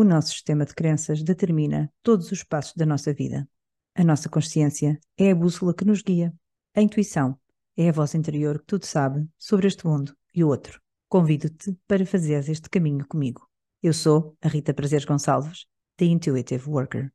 [0.00, 3.46] O nosso sistema de crenças determina todos os passos da nossa vida.
[3.94, 6.32] A nossa consciência é a bússola que nos guia.
[6.74, 7.38] A intuição
[7.76, 10.80] é a voz interior que tudo sabe sobre este mundo e o outro.
[11.06, 13.46] Convido-te para fazeres este caminho comigo.
[13.82, 15.66] Eu sou a Rita Prazeres Gonçalves,
[15.98, 17.12] The Intuitive Worker.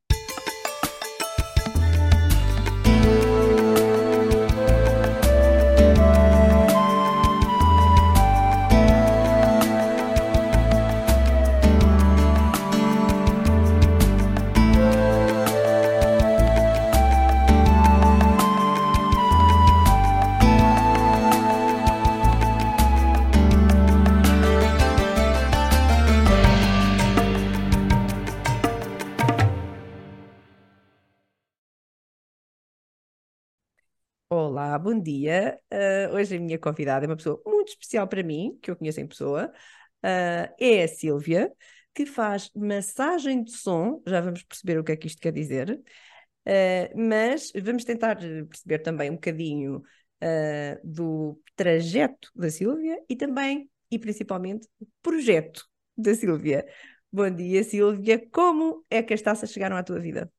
[35.05, 35.59] Dia.
[35.71, 38.99] Uh, hoje a minha convidada é uma pessoa muito especial para mim, que eu conheço
[38.99, 39.51] em pessoa.
[40.03, 41.51] Uh, é a Sílvia,
[41.93, 44.01] que faz massagem de som.
[44.07, 45.79] Já vamos perceber o que é que isto quer dizer.
[46.47, 49.81] Uh, mas vamos tentar perceber também um bocadinho
[50.83, 56.65] do trajeto da Sílvia e também, e principalmente, o projeto da Sílvia.
[57.11, 58.27] Bom dia, Sílvia.
[58.31, 60.31] Como é que as taças chegaram à tua vida?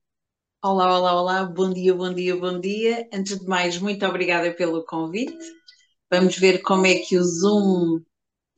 [0.62, 3.08] Olá, olá, olá, bom dia, bom dia, bom dia.
[3.12, 5.34] Antes de mais, muito obrigada pelo convite.
[6.10, 8.00] Vamos ver como é que o Zoom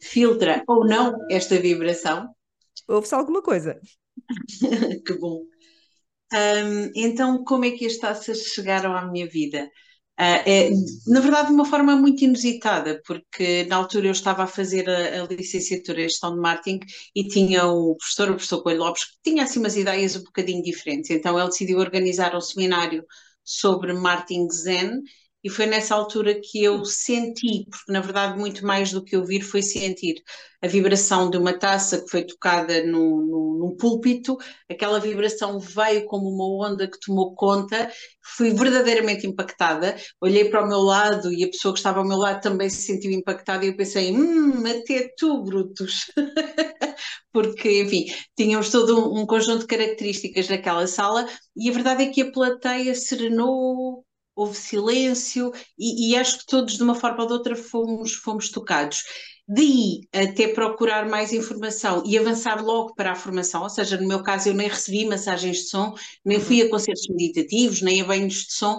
[0.00, 2.28] filtra ou não esta vibração.
[2.88, 3.80] Ouve-se alguma coisa?
[5.05, 5.44] que bom.
[6.34, 9.70] Um, então, como é que as taças chegaram à minha vida?
[10.20, 10.70] Uh, é,
[11.06, 15.22] na verdade, de uma forma muito inusitada, porque na altura eu estava a fazer a,
[15.22, 16.80] a licenciatura em gestão de marketing
[17.14, 20.62] e tinha o professor, o professor Coelho Lopes, que tinha assim umas ideias um bocadinho
[20.62, 21.11] diferentes.
[21.11, 23.05] Então ele decidiu organizar um seminário
[23.44, 25.02] sobre marketing zen
[25.42, 29.41] e foi nessa altura que eu senti, porque na verdade muito mais do que ouvir
[29.42, 30.17] foi sentir
[30.61, 34.36] a vibração de uma taça que foi tocada num, num, num púlpito,
[34.69, 37.89] aquela vibração veio como uma onda que tomou conta,
[38.36, 42.18] fui verdadeiramente impactada, olhei para o meu lado e a pessoa que estava ao meu
[42.18, 46.07] lado também se sentiu impactada e eu pensei, hum, até tu, Brutus.
[47.33, 52.23] porque, enfim, tínhamos todo um conjunto de características naquela sala e a verdade é que
[52.23, 54.05] a plateia serenou
[54.38, 58.50] houve silêncio e, e, acho que todos de uma forma ou de outra fomos, fomos
[58.50, 59.02] tocados.
[59.48, 64.22] Daí até procurar mais informação e avançar logo para a formação, ou seja, no meu
[64.22, 65.94] caso eu nem recebi massagens de som,
[66.24, 68.78] nem fui a concertos meditativos, nem a banhos de som,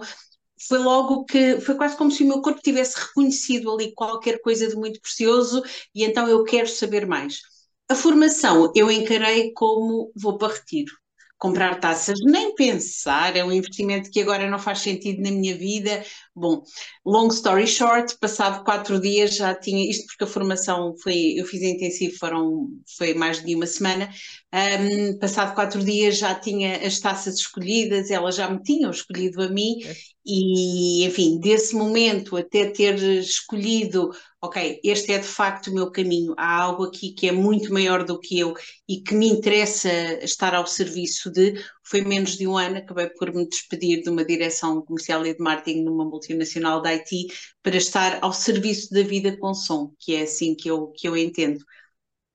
[0.68, 4.68] foi logo que foi quase como se o meu corpo tivesse reconhecido ali qualquer coisa
[4.68, 5.64] de muito precioso
[5.96, 7.42] e então eu quero saber mais.
[7.90, 10.94] A formação eu encarei como vou para retiro
[11.40, 16.04] comprar taças, nem pensar, é um investimento que agora não faz sentido na minha vida.
[16.40, 16.64] Bom,
[17.06, 21.62] long story short, passado quatro dias já tinha, isto porque a formação foi, eu fiz
[21.62, 24.10] intensivo, foram, foi mais de uma semana,
[24.54, 29.50] um, passado quatro dias já tinha as taças escolhidas, elas já me tinham escolhido a
[29.50, 29.94] mim, é.
[30.26, 34.10] e enfim, desse momento até ter escolhido
[34.42, 38.06] ok, este é de facto o meu caminho, há algo aqui que é muito maior
[38.06, 38.54] do que eu
[38.88, 39.90] e que me interessa
[40.24, 44.24] estar ao serviço de, foi menos de um ano, acabei por me despedir de uma
[44.24, 47.28] direção comercial e de marketing numa multinacional da IT
[47.64, 51.18] para estar ao serviço da vida com som, que é assim que eu, que eu
[51.18, 51.60] entendo.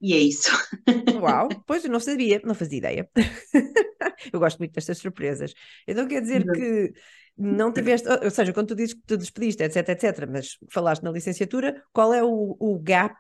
[0.01, 0.51] E é isso.
[1.21, 3.09] Uau, pois eu não sabia, não fazia ideia.
[4.33, 5.55] eu gosto muito destas surpresas.
[5.87, 6.93] Então quer dizer que
[7.37, 11.13] não tiveste, ou seja, quando tu dizes que te despediste, etc, etc, mas falaste na
[11.13, 13.17] licenciatura, qual é o, o gap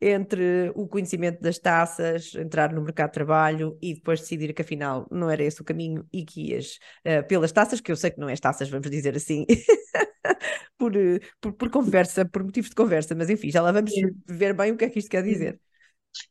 [0.00, 5.06] entre o conhecimento das taças, entrar no mercado de trabalho e depois decidir que afinal
[5.10, 8.20] não era esse o caminho e que ias uh, pelas taças, que eu sei que
[8.20, 9.46] não és taças, vamos dizer assim,
[10.78, 10.92] por,
[11.40, 13.92] por, por, conversa, por motivos de conversa, mas enfim, já lá vamos
[14.26, 15.60] ver bem o que é que isto quer dizer.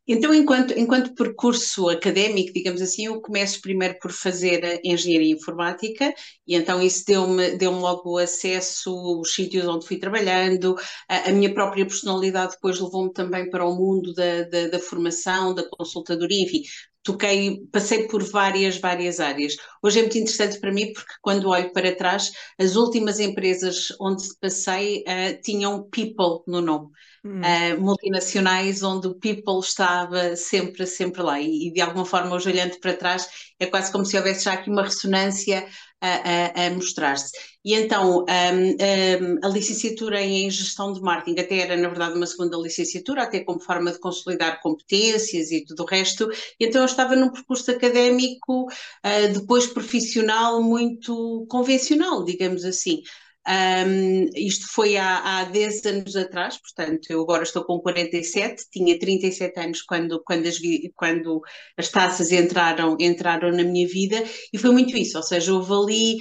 [0.08, 6.14] Então, enquanto, enquanto percurso académico, digamos assim, eu começo primeiro por fazer engenharia informática
[6.48, 10.76] e então isso deu-me deu logo acesso aos sítios onde fui trabalhando,
[11.10, 15.54] a, a minha própria personalidade depois levou-me também para o mundo da, da, da formação,
[15.54, 16.62] da consultadoria, enfim,
[17.06, 19.56] toquei, passei por várias, várias áreas.
[19.82, 24.28] Hoje é muito interessante para mim porque quando olho para trás, as últimas empresas onde
[24.42, 26.90] passei uh, tinham people no nome.
[27.24, 32.50] Uh, multinacionais onde o people estava sempre, sempre lá e, e, de alguma forma hoje
[32.50, 33.28] olhando para trás
[33.60, 35.66] é quase como se houvesse já aqui uma ressonância
[36.02, 37.32] a, a, a mostrar-se.
[37.64, 42.28] E então, um, um, a licenciatura em gestão de marketing até era, na verdade, uma
[42.28, 46.30] segunda licenciatura, até como forma de consolidar competências e tudo o resto.
[46.60, 53.02] E então eu estava num percurso académico, uh, depois profissional, muito convencional, digamos assim.
[53.48, 58.98] Um, isto foi há, há 10 anos atrás, portanto, eu agora estou com 47, tinha
[58.98, 60.58] 37 anos quando, quando, as,
[60.96, 61.42] quando
[61.78, 66.18] as taças entraram, entraram na minha vida, e foi muito isso, ou seja, houve ali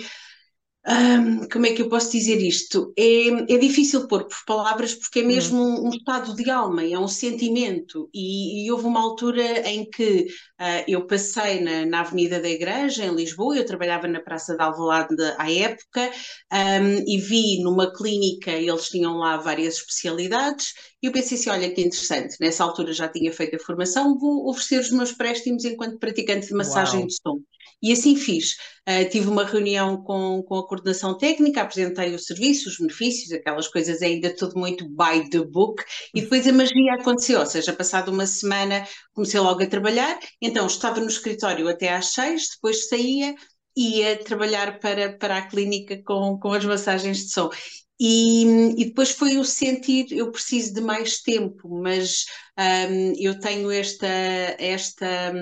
[0.86, 2.92] um, como é que eu posso dizer isto?
[2.96, 5.26] É, é difícil pôr por palavras porque é hum.
[5.26, 8.10] mesmo um, um estado de alma, é um sentimento.
[8.12, 10.26] E, e houve uma altura em que
[10.60, 14.62] uh, eu passei na, na, Avenida da Igreja, em Lisboa, eu trabalhava na Praça de
[14.62, 16.10] Alvalade à época,
[16.52, 21.70] um, e vi numa clínica, eles tinham lá várias especialidades, e eu pensei assim: olha
[21.70, 25.98] que interessante, nessa altura já tinha feito a formação, vou oferecer os meus préstimos enquanto
[25.98, 27.06] praticante de massagem Uau.
[27.06, 27.40] de som.
[27.82, 28.52] E assim fiz.
[28.88, 33.68] Uh, tive uma reunião com, com a coordenação técnica, apresentei o serviço, os benefícios, aquelas
[33.68, 35.84] coisas ainda tudo muito by the book,
[36.14, 40.66] e depois a magia aconteceu, ou seja, passado uma semana comecei logo a trabalhar, então
[40.66, 43.34] estava no escritório até às seis, depois saía,
[43.76, 47.50] ia trabalhar para, para a clínica com, com as massagens de som.
[48.00, 48.44] E,
[48.80, 52.24] e, depois foi o sentir, eu preciso de mais tempo, mas
[52.58, 55.32] um, eu tenho esta, esta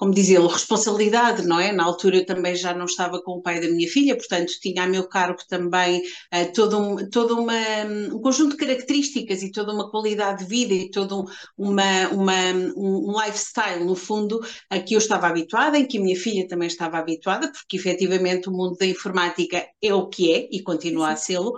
[0.00, 1.72] como dizê-lo, responsabilidade, não é?
[1.72, 4.84] Na altura eu também já não estava com o pai da minha filha, portanto tinha
[4.84, 7.52] a meu cargo também uh, todo, um, todo uma,
[8.10, 11.26] um conjunto de características e toda uma qualidade de vida e todo
[11.56, 14.40] uma, uma, um lifestyle, no fundo,
[14.70, 18.48] a que eu estava habituada, em que a minha filha também estava habituada, porque efetivamente
[18.48, 21.52] o mundo da informática é o que é e continua a sê-lo.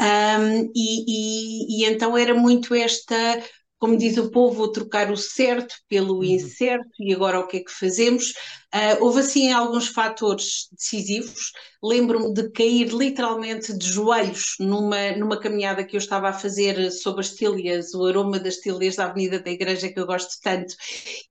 [0.00, 3.42] Um, e, e, e então era muito esta
[3.78, 6.24] como diz o povo, trocar o certo pelo uhum.
[6.24, 8.32] incerto e agora o que é que fazemos?
[8.74, 11.52] Uh, houve assim alguns fatores decisivos.
[11.82, 17.20] Lembro-me de cair literalmente de joelhos numa, numa caminhada que eu estava a fazer sobre
[17.20, 20.74] as tilhas, o aroma das tilhas da Avenida da Igreja que eu gosto tanto,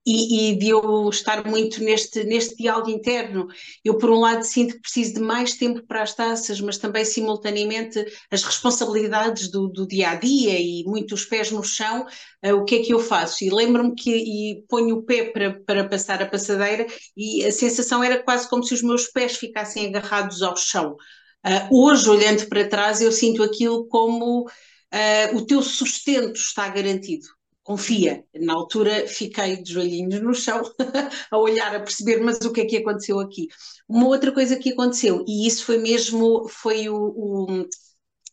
[0.05, 3.47] e, e de eu estar muito neste, neste diálogo interno.
[3.83, 7.03] Eu, por um lado, sinto que preciso de mais tempo para as taças, mas também
[7.05, 12.07] simultaneamente as responsabilidades do, do dia a dia e muitos pés no chão,
[12.45, 13.43] uh, o que é que eu faço?
[13.43, 17.51] E lembro-me que e ponho o pé para, para passar a passadeira e e a
[17.51, 20.95] sensação era quase como se os meus pés ficassem agarrados ao chão.
[21.45, 27.27] Uh, hoje, olhando para trás, eu sinto aquilo como uh, o teu sustento está garantido.
[27.63, 28.23] Confia.
[28.33, 30.61] Na altura fiquei de joelhinhos no chão
[31.29, 33.47] a olhar, a perceber, mas o que é que aconteceu aqui?
[33.87, 37.65] Uma outra coisa que aconteceu, e isso foi mesmo, foi o, o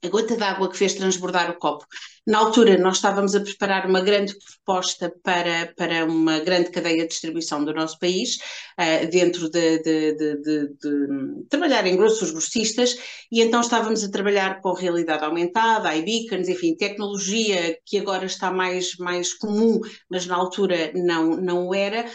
[0.05, 1.87] a gota d'água que fez transbordar o copo.
[2.27, 7.09] Na altura, nós estávamos a preparar uma grande proposta para, para uma grande cadeia de
[7.09, 8.39] distribuição do nosso país,
[8.81, 12.97] uh, dentro de, de, de, de, trabalhar em grossos grossistas,
[13.31, 18.97] e então estávamos a trabalhar com realidade aumentada, iBeacons, enfim, tecnologia que agora está mais,
[18.97, 19.79] mais comum,
[20.09, 22.07] mas na altura não, não era.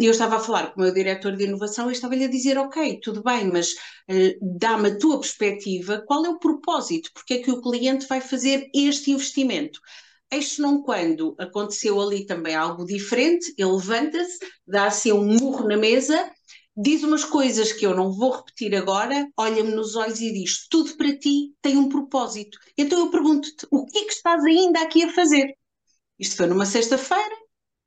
[0.00, 2.56] E eu estava a falar com o meu diretor de inovação e estava-lhe a dizer:
[2.56, 7.10] Ok, tudo bem, mas uh, dá-me a tua perspectiva, qual é o propósito?
[7.12, 9.41] Porque é que o cliente vai fazer este investimento?
[9.42, 9.80] Investimento.
[10.30, 15.76] Eis não quando aconteceu ali também algo diferente, ele levanta-se, dá assim um murro na
[15.76, 16.30] mesa,
[16.74, 20.96] diz umas coisas que eu não vou repetir agora, olha-me nos olhos e diz: tudo
[20.96, 22.58] para ti tem um propósito.
[22.78, 25.54] Então eu pergunto-te: o que é que estás ainda aqui a fazer?
[26.18, 27.36] Isto foi numa sexta-feira,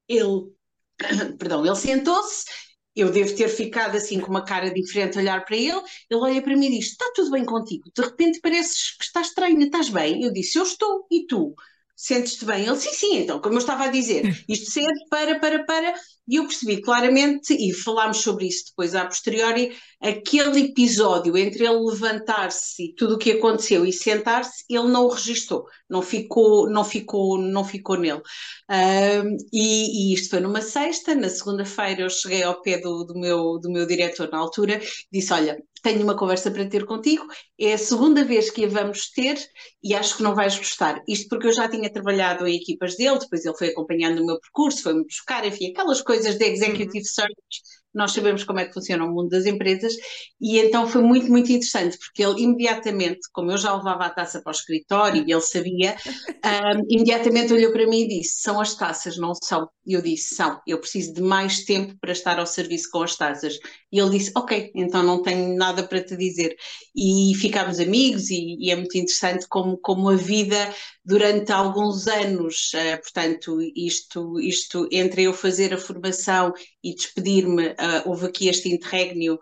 [0.07, 0.51] ele,
[1.39, 2.45] perdão, ele sentou-se,
[2.95, 6.41] eu devo ter ficado assim com uma cara diferente a olhar para ele, ele olha
[6.41, 7.91] para mim e diz, está tudo bem contigo?
[7.93, 10.23] De repente pareces que estás estranha, estás bem?
[10.23, 11.53] Eu disse, eu estou, e tu?
[11.95, 12.65] Sentes-te bem?
[12.65, 15.93] Ele, sim, sim, então, como eu estava a dizer, isto serve para, para, para,
[16.27, 21.79] e eu percebi claramente, e falámos sobre isso depois a posteriori, aquele episódio entre ele
[21.79, 26.83] levantar-se e tudo o que aconteceu e sentar-se, ele não o registou, não ficou, não
[26.83, 28.21] ficou, não ficou nele.
[28.69, 33.17] Uh, e, e, isto foi numa sexta, na segunda-feira eu cheguei ao pé do, do,
[33.17, 37.23] meu, do meu diretor na altura, disse, olha, tenho uma conversa para ter contigo,
[37.59, 39.37] é a segunda vez que a vamos ter
[39.83, 41.03] e acho que não vais gostar.
[41.07, 44.39] Isto porque eu já tinha trabalhado em equipas dele, depois ele foi acompanhando o meu
[44.39, 47.03] percurso, foi-me buscar, enfim, aquelas coisas de executive uhum.
[47.03, 47.61] search
[47.95, 49.93] nós sabemos como é que funciona o mundo das empresas,
[50.39, 54.41] e então foi muito, muito interessante, porque ele imediatamente, como eu já levava a taça
[54.41, 55.95] para o escritório e ele sabia,
[56.75, 59.69] um, imediatamente olhou para mim e disse: São as taças, não são.
[59.85, 63.15] E eu disse: São, eu preciso de mais tempo para estar ao serviço com as
[63.15, 63.57] taças.
[63.91, 66.55] E ele disse: Ok, então não tenho nada para te dizer.
[66.95, 70.73] E ficámos amigos, e, e é muito interessante como, como a vida
[71.05, 77.75] durante alguns anos, uh, portanto, isto, isto entre eu fazer a formação e despedir-me, uh,
[78.05, 79.39] houve aqui este interregno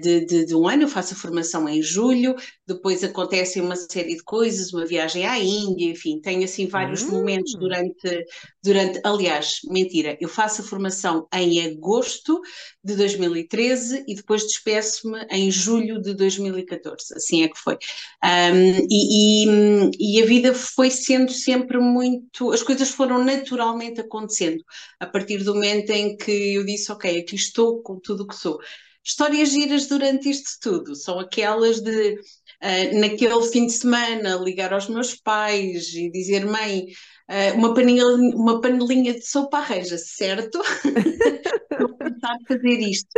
[0.00, 2.36] de, de, de, um ano, eu faço a formação em julho,
[2.66, 7.12] depois acontece uma série de coisas, uma viagem à Índia, enfim, tenho assim vários hum.
[7.12, 8.26] momentos durante,
[8.62, 12.40] durante, aliás, mentira, eu faço a formação em agosto
[12.84, 17.78] de 2013 e depois despeço-me em julho de 2014, assim é que foi.
[18.22, 24.62] Um, e, e, e a vida foi sendo sempre muito, as coisas foram naturalmente acontecendo,
[25.00, 28.34] a partir do momento em que eu disse, ok, aqui estou com tudo o que
[28.34, 28.58] sou.
[29.04, 34.88] Histórias giras durante isto tudo são aquelas de uh, naquele fim de semana ligar aos
[34.88, 36.86] meus pais e dizer mãe
[37.28, 38.06] uh, uma, panelinha,
[38.36, 40.60] uma panelinha de sopa arreja, certo?
[41.98, 43.08] Tentar fazer isto.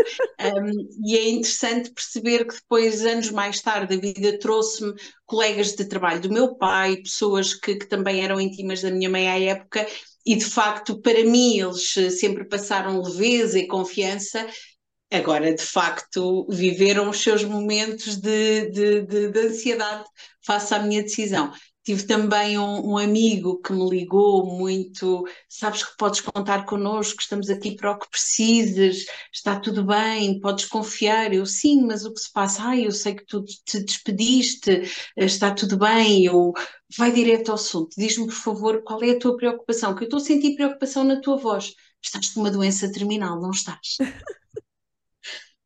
[0.40, 4.94] Um, e é interessante perceber que depois, anos mais tarde, a vida trouxe-me
[5.26, 9.28] colegas de trabalho do meu pai, pessoas que, que também eram íntimas da minha mãe
[9.28, 9.86] à época,
[10.24, 14.46] e de facto, para mim, eles sempre passaram leveza e confiança
[15.14, 20.04] Agora, de facto, viveram os seus momentos de, de, de, de ansiedade
[20.44, 21.52] face à minha decisão.
[21.84, 27.48] Tive também um, um, amigo que me ligou muito, sabes que podes contar connosco, estamos
[27.48, 31.32] aqui para o que precisas, está tudo bem, podes confiar.
[31.32, 32.64] Eu, sim, mas o que se passa?
[32.64, 34.82] Ai, eu sei que tu te despediste,
[35.16, 36.52] está tudo bem, eu...
[36.96, 40.18] Vai direto ao assunto, diz-me por favor qual é a tua preocupação, que eu estou
[40.18, 41.74] a sentir preocupação na tua voz.
[42.02, 43.96] Estás com uma doença terminal, não estás?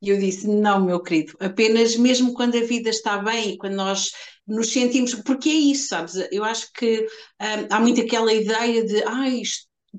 [0.01, 3.75] E eu disse: não, meu querido, apenas mesmo quando a vida está bem e quando
[3.75, 4.11] nós
[4.47, 6.15] nos sentimos, porque é isso, sabes?
[6.31, 9.41] Eu acho que hum, há muito aquela ideia de, ai,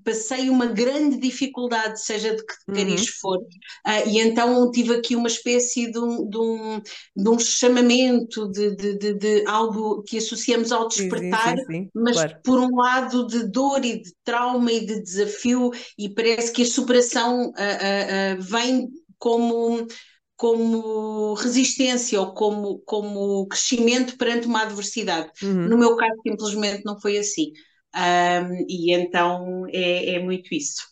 [0.05, 2.75] passei uma grande dificuldade, seja de que uhum.
[2.75, 6.81] cariz for, uh, e então tive aqui uma espécie de um, de um,
[7.17, 11.89] de um chamamento de, de, de, de, algo que associamos ao despertar, sim, sim, sim,
[11.95, 12.37] mas claro.
[12.45, 16.67] por um lado de dor e de trauma e de desafio, e parece que a
[16.67, 18.89] superação uh, uh, vem
[19.21, 19.87] como,
[20.35, 25.31] como resistência ou como, como crescimento perante uma adversidade.
[25.43, 25.69] Uhum.
[25.69, 27.53] No meu caso, simplesmente não foi assim.
[27.95, 30.83] Um, e então é, é muito isso.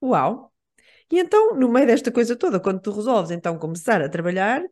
[0.00, 0.52] Uau!
[1.10, 4.62] E então, no meio desta coisa toda, quando tu resolves então começar a trabalhar,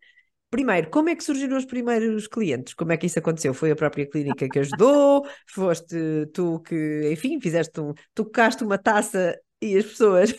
[0.51, 2.75] Primeiro, como é que surgiram os primeiros clientes?
[2.75, 3.55] Como é que isso aconteceu?
[3.55, 5.25] Foi a própria clínica que ajudou?
[5.49, 10.35] Foste tu que, enfim, fizeste um, tocaste uma taça e as pessoas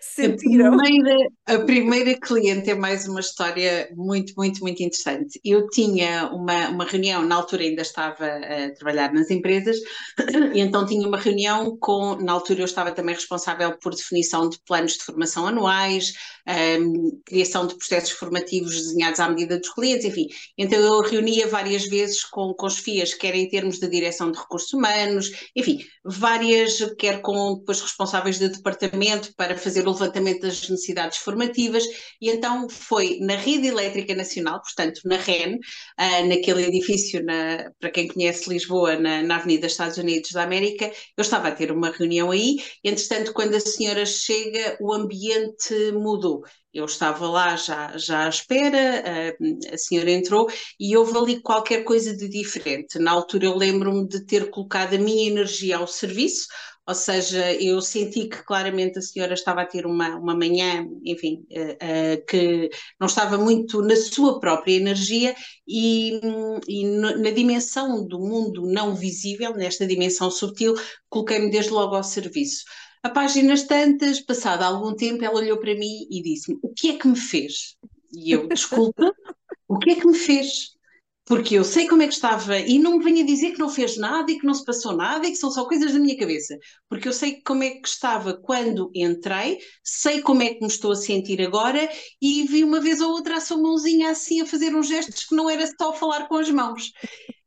[0.00, 0.74] sentiram?
[0.74, 5.40] A primeira, a primeira cliente é mais uma história muito, muito, muito interessante.
[5.44, 9.76] Eu tinha uma, uma reunião, na altura ainda estava a trabalhar nas empresas,
[10.54, 14.58] e então tinha uma reunião com, na altura eu estava também responsável por definição de
[14.66, 16.12] planos de formação anuais,
[16.80, 20.26] um, criação de processos formativos desenhados à medida dos clientes, enfim.
[20.58, 24.38] Então eu reunia várias vezes com, com os FIAs, quer em termos de direção de
[24.38, 30.68] recursos humanos, enfim, várias, quer com depois responsáveis de departamento para fazer o levantamento das
[30.68, 31.84] necessidades formativas,
[32.20, 37.90] e então foi na Rede Elétrica Nacional, portanto na REN, uh, naquele edifício, na, para
[37.90, 40.86] quem conhece Lisboa, na, na Avenida Estados Unidos da América,
[41.16, 46.42] eu estava a ter uma reunião aí, entretanto quando a senhora chega o ambiente mudou,
[46.74, 50.48] eu estava lá já, já à espera, a, a senhora entrou
[50.78, 52.98] e houve ali qualquer coisa de diferente.
[52.98, 56.48] Na altura eu lembro-me de ter colocado a minha energia ao serviço,
[56.86, 61.46] ou seja, eu senti que claramente a senhora estava a ter uma, uma manhã, enfim,
[61.50, 62.68] uh, uh, que
[63.00, 65.34] não estava muito na sua própria energia
[65.66, 66.20] e,
[66.68, 70.74] e no, na dimensão do mundo não visível, nesta dimensão subtil,
[71.08, 72.64] coloquei-me desde logo ao serviço.
[73.02, 76.98] A páginas tantas, passado algum tempo, ela olhou para mim e disse-me: O que é
[76.98, 77.76] que me fez?
[78.12, 79.14] E eu, desculpa,
[79.68, 80.73] o que é que me fez?
[81.26, 83.96] Porque eu sei como é que estava e não me venha dizer que não fez
[83.96, 86.58] nada e que não se passou nada e que são só coisas da minha cabeça.
[86.88, 90.92] Porque eu sei como é que estava quando entrei, sei como é que me estou
[90.92, 91.88] a sentir agora
[92.20, 95.34] e vi uma vez ou outra a sua mãozinha assim a fazer uns gestos que
[95.34, 96.92] não era só falar com as mãos.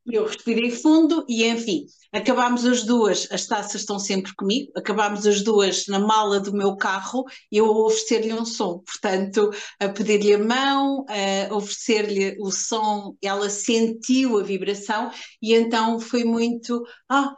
[0.10, 5.42] Eu respirei fundo e, enfim, acabámos as duas, as taças estão sempre comigo, acabámos as
[5.42, 10.40] duas na mala do meu carro, eu a oferecer-lhe um som, portanto, a pedir-lhe a
[10.40, 15.12] mão, a oferecer-lhe o som, ela sentiu a vibração
[15.42, 17.36] e então foi muito, ah,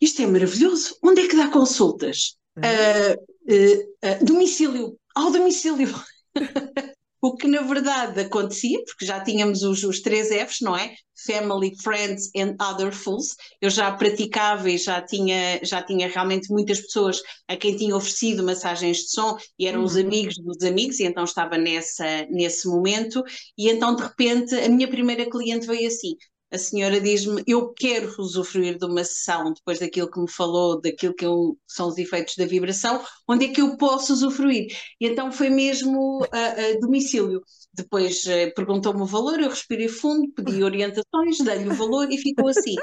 [0.00, 2.36] isto é maravilhoso, onde é que dá consultas?
[2.56, 2.62] Uhum.
[2.64, 5.88] Uh, uh, uh, domicílio, ao domicílio.
[7.24, 10.96] O que na verdade acontecia, porque já tínhamos os, os três Fs, não é?
[11.24, 13.36] Family, Friends and Other Fools.
[13.60, 18.42] Eu já praticava e já tinha, já tinha realmente muitas pessoas a quem tinha oferecido
[18.42, 19.86] massagens de som e eram uhum.
[19.86, 23.22] os amigos dos amigos, e então estava nessa, nesse momento.
[23.56, 26.16] E então de repente a minha primeira cliente veio assim:
[26.52, 31.14] a senhora diz-me: Eu quero usufruir de uma sessão, depois daquilo que me falou, daquilo
[31.14, 34.66] que eu, são os efeitos da vibração, onde é que eu posso usufruir?
[35.00, 37.42] E então foi mesmo a, a domicílio.
[37.74, 42.48] Depois uh, perguntou-me o valor, eu respirei fundo, pedi orientações, dei-lhe o valor e ficou
[42.48, 42.74] assim.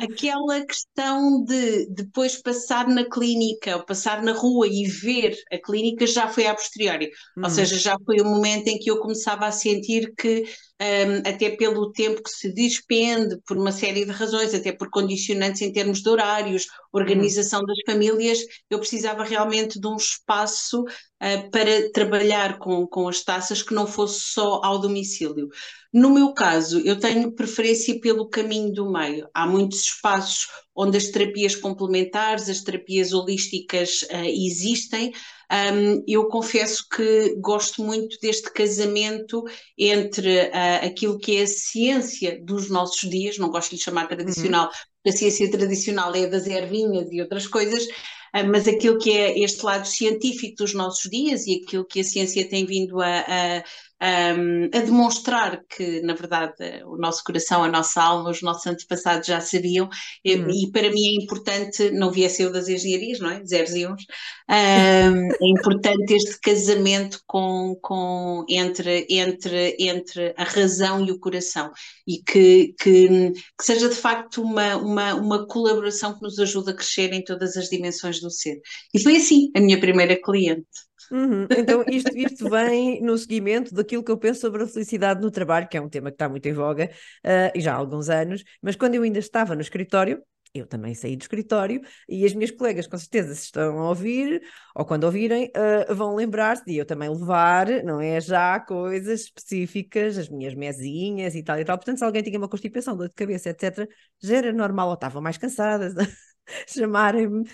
[0.00, 6.08] Aquela questão de depois passar na clínica, ou passar na rua e ver a clínica
[6.08, 7.08] já foi a posteriori.
[7.36, 7.42] Hum.
[7.44, 10.44] Ou seja, já foi o momento em que eu começava a sentir que
[10.80, 15.62] um, até pelo tempo que se despende, por uma série de razões, até por condicionantes
[15.62, 21.90] em termos de horários, organização das famílias, eu precisava realmente de um espaço uh, para
[21.92, 25.48] trabalhar com, com as taças que não fosse só ao domicílio.
[25.92, 29.28] No meu caso, eu tenho preferência pelo caminho do meio.
[29.32, 35.10] Há muitos espaços onde as terapias complementares, as terapias holísticas uh, existem,
[35.52, 39.44] um, eu confesso que gosto muito deste casamento
[39.78, 44.08] entre uh, aquilo que é a ciência dos nossos dias, não gosto de lhe chamar
[44.08, 45.12] tradicional, uhum.
[45.12, 49.64] a ciência tradicional é das ervinhas e outras coisas, uh, mas aquilo que é este
[49.64, 53.64] lado científico dos nossos dias e aquilo que a ciência tem vindo a, a
[54.02, 59.26] um, a demonstrar que, na verdade, o nosso coração, a nossa alma, os nossos antepassados
[59.26, 59.88] já sabiam,
[60.24, 60.50] e, uhum.
[60.50, 63.44] e para mim é importante, não viesse eu das engenharias, não é?
[63.44, 64.02] Zeros e uns,
[64.48, 71.72] um, é importante este casamento com, com, entre, entre, entre a razão e o coração
[72.06, 76.74] e que, que, que seja de facto uma, uma, uma colaboração que nos ajuda a
[76.74, 78.60] crescer em todas as dimensões do ser.
[78.94, 80.66] E foi assim a minha primeira cliente.
[81.10, 81.46] Uhum.
[81.56, 85.68] Então, isto, isto vem no seguimento daquilo que eu penso sobre a felicidade no trabalho,
[85.68, 86.90] que é um tema que está muito em voga
[87.24, 90.22] uh, e já há alguns anos, mas quando eu ainda estava no escritório,
[90.54, 94.42] eu também saí do escritório e as minhas colegas, com certeza, se estão a ouvir
[94.74, 98.20] ou quando ouvirem, uh, vão lembrar-se de eu também levar, não é?
[98.20, 101.76] Já coisas específicas, as minhas mesinhas e tal e tal.
[101.76, 103.88] Portanto, se alguém tinha uma constipação, dor de cabeça, etc.,
[104.20, 105.94] já era normal ou estavam mais cansadas,
[106.66, 107.44] chamarem-me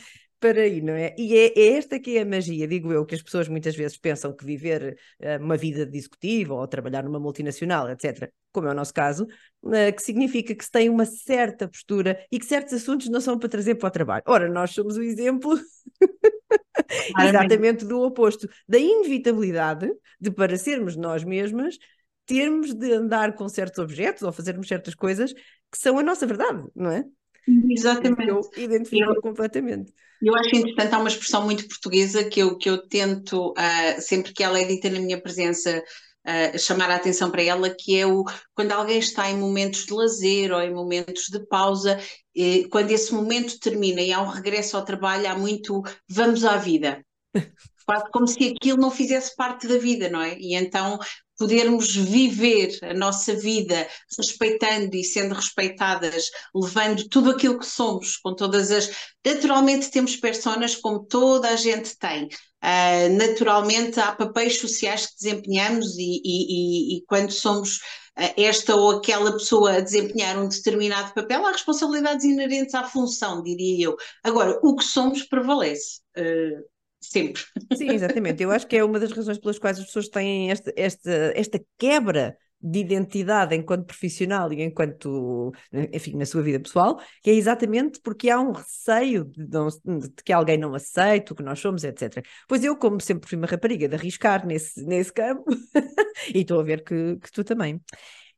[0.43, 1.15] para aí, não é?
[1.17, 3.97] E é, é, esta que é a magia, digo eu, que as pessoas muitas vezes
[3.97, 8.73] pensam que viver uh, uma vida de executivo ou trabalhar numa multinacional, etc., como é
[8.73, 9.29] o nosso caso,
[9.63, 13.39] uh, que significa que se tem uma certa postura e que certos assuntos não são
[13.39, 14.25] para trazer para o trabalho.
[14.27, 15.57] Ora, nós somos o exemplo
[17.21, 19.89] exatamente do oposto, da inevitabilidade
[20.21, 21.79] de, para sermos nós mesmas,
[22.27, 26.65] termos de andar com certos objetos ou fazermos certas coisas que são a nossa verdade,
[26.75, 27.05] não é?
[27.47, 28.29] Exatamente.
[28.29, 29.93] Eu identifico eu, completamente.
[30.21, 34.33] Eu acho interessante, há uma expressão muito portuguesa que eu, que eu tento, uh, sempre
[34.33, 35.83] que ela é dita na minha presença,
[36.27, 39.93] uh, chamar a atenção para ela, que é o quando alguém está em momentos de
[39.93, 41.99] lazer ou em momentos de pausa,
[42.37, 46.57] eh, quando esse momento termina e há um regresso ao trabalho, há muito vamos à
[46.57, 47.05] vida.
[47.85, 50.39] Quase como se aquilo não fizesse parte da vida, não é?
[50.39, 51.01] E então
[51.43, 58.33] podermos viver a nossa vida respeitando e sendo respeitadas, levando tudo aquilo que somos, com
[58.33, 58.93] todas as.
[59.27, 62.27] Naturalmente, temos personas como toda a gente tem.
[62.63, 68.77] Uh, naturalmente, há papéis sociais que desempenhamos, e, e, e, e quando somos uh, esta
[68.77, 73.97] ou aquela pessoa a desempenhar um determinado papel, há responsabilidades inerentes à função, diria eu.
[74.23, 76.03] Agora, o que somos prevalece.
[76.17, 76.72] Uh,
[77.03, 77.43] sempre.
[77.77, 78.43] Sim, exatamente.
[78.43, 81.61] Eu acho que é uma das razões pelas quais as pessoas têm esta, esta, esta
[81.79, 85.53] quebra de identidade enquanto profissional e enquanto,
[85.93, 90.23] enfim, na sua vida pessoal, que é exatamente porque há um receio de, não, de
[90.25, 92.25] que alguém não aceite o que nós somos, etc.
[92.49, 95.45] Pois eu, como sempre fui uma rapariga de arriscar nesse, nesse campo,
[96.33, 97.81] e estou a ver que, que tu também.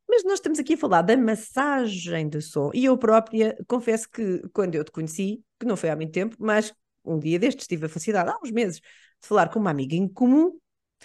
[0.09, 4.43] Mas nós estamos aqui a falar da massagem do som, e eu própria confesso que
[4.53, 6.73] quando eu te conheci, que não foi há muito tempo, mas
[7.05, 10.09] um dia destes tive a felicidade, há uns meses, de falar com uma amiga em
[10.09, 10.59] comum,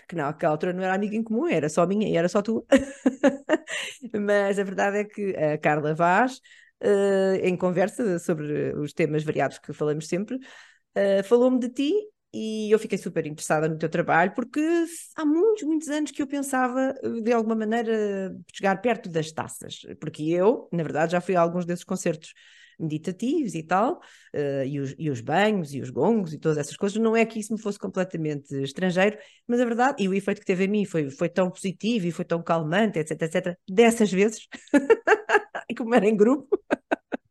[0.07, 2.65] que naquela altura não era amiga em comum, era só minha e era só tu.
[4.13, 6.39] Mas a verdade é que a Carla Vaz,
[6.83, 11.93] uh, em conversa sobre os temas variados que falamos sempre, uh, falou-me de ti
[12.31, 14.61] e eu fiquei super interessada no teu trabalho porque
[15.15, 20.23] há muitos, muitos anos que eu pensava de alguma maneira chegar perto das taças, porque
[20.23, 22.33] eu, na verdade, já fui a alguns desses concertos
[22.79, 23.99] meditativos e tal,
[24.35, 27.25] uh, e, os, e, os, banhos e os gongos e todas essas coisas, não é
[27.25, 30.67] que isso me fosse completamente estrangeiro, mas a verdade, e o efeito que teve em
[30.67, 34.47] mim foi, foi tão positivo e foi tão calmante, etc, etc, dessas vezes,
[35.77, 36.59] como era em grupo,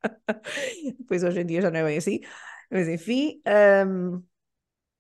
[0.99, 2.21] depois hoje em dia já não é bem assim,
[2.71, 3.41] mas enfim,
[3.87, 4.23] um,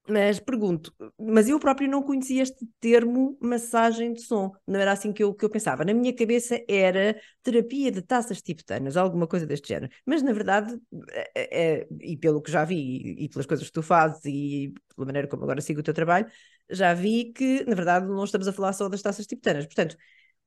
[0.08, 5.12] mas pergunto, mas eu próprio não conhecia este termo massagem de som, não era assim
[5.12, 5.84] que eu, que eu pensava.
[5.84, 9.92] Na minha cabeça era terapia de taças tibetanas, alguma coisa deste género.
[10.06, 10.78] Mas na verdade,
[11.34, 14.72] é, é, e pelo que já vi, e, e pelas coisas que tu fazes, e
[14.94, 16.26] pela maneira como agora sigo o teu trabalho,
[16.70, 19.66] já vi que na verdade não estamos a falar só das taças tibetanas.
[19.66, 19.96] Portanto,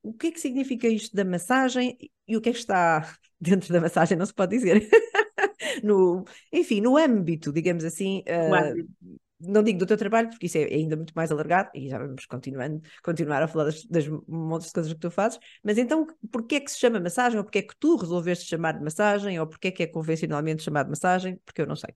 [0.03, 1.97] o que é que significa isto da massagem
[2.27, 4.89] e o que é que está dentro da massagem, não se pode dizer.
[5.83, 10.63] no, enfim, no âmbito, digamos assim, uh, não digo do teu trabalho, porque isso é
[10.65, 14.73] ainda muito mais alargado, e já vamos continuando, continuar a falar das, das montes de
[14.73, 17.61] coisas que tu fazes, mas então, porquê é que se chama massagem, ou porquê é
[17.63, 21.39] que tu resolveste chamar de massagem, ou porquê é que é convencionalmente chamado de massagem,
[21.45, 21.93] porque eu não sei.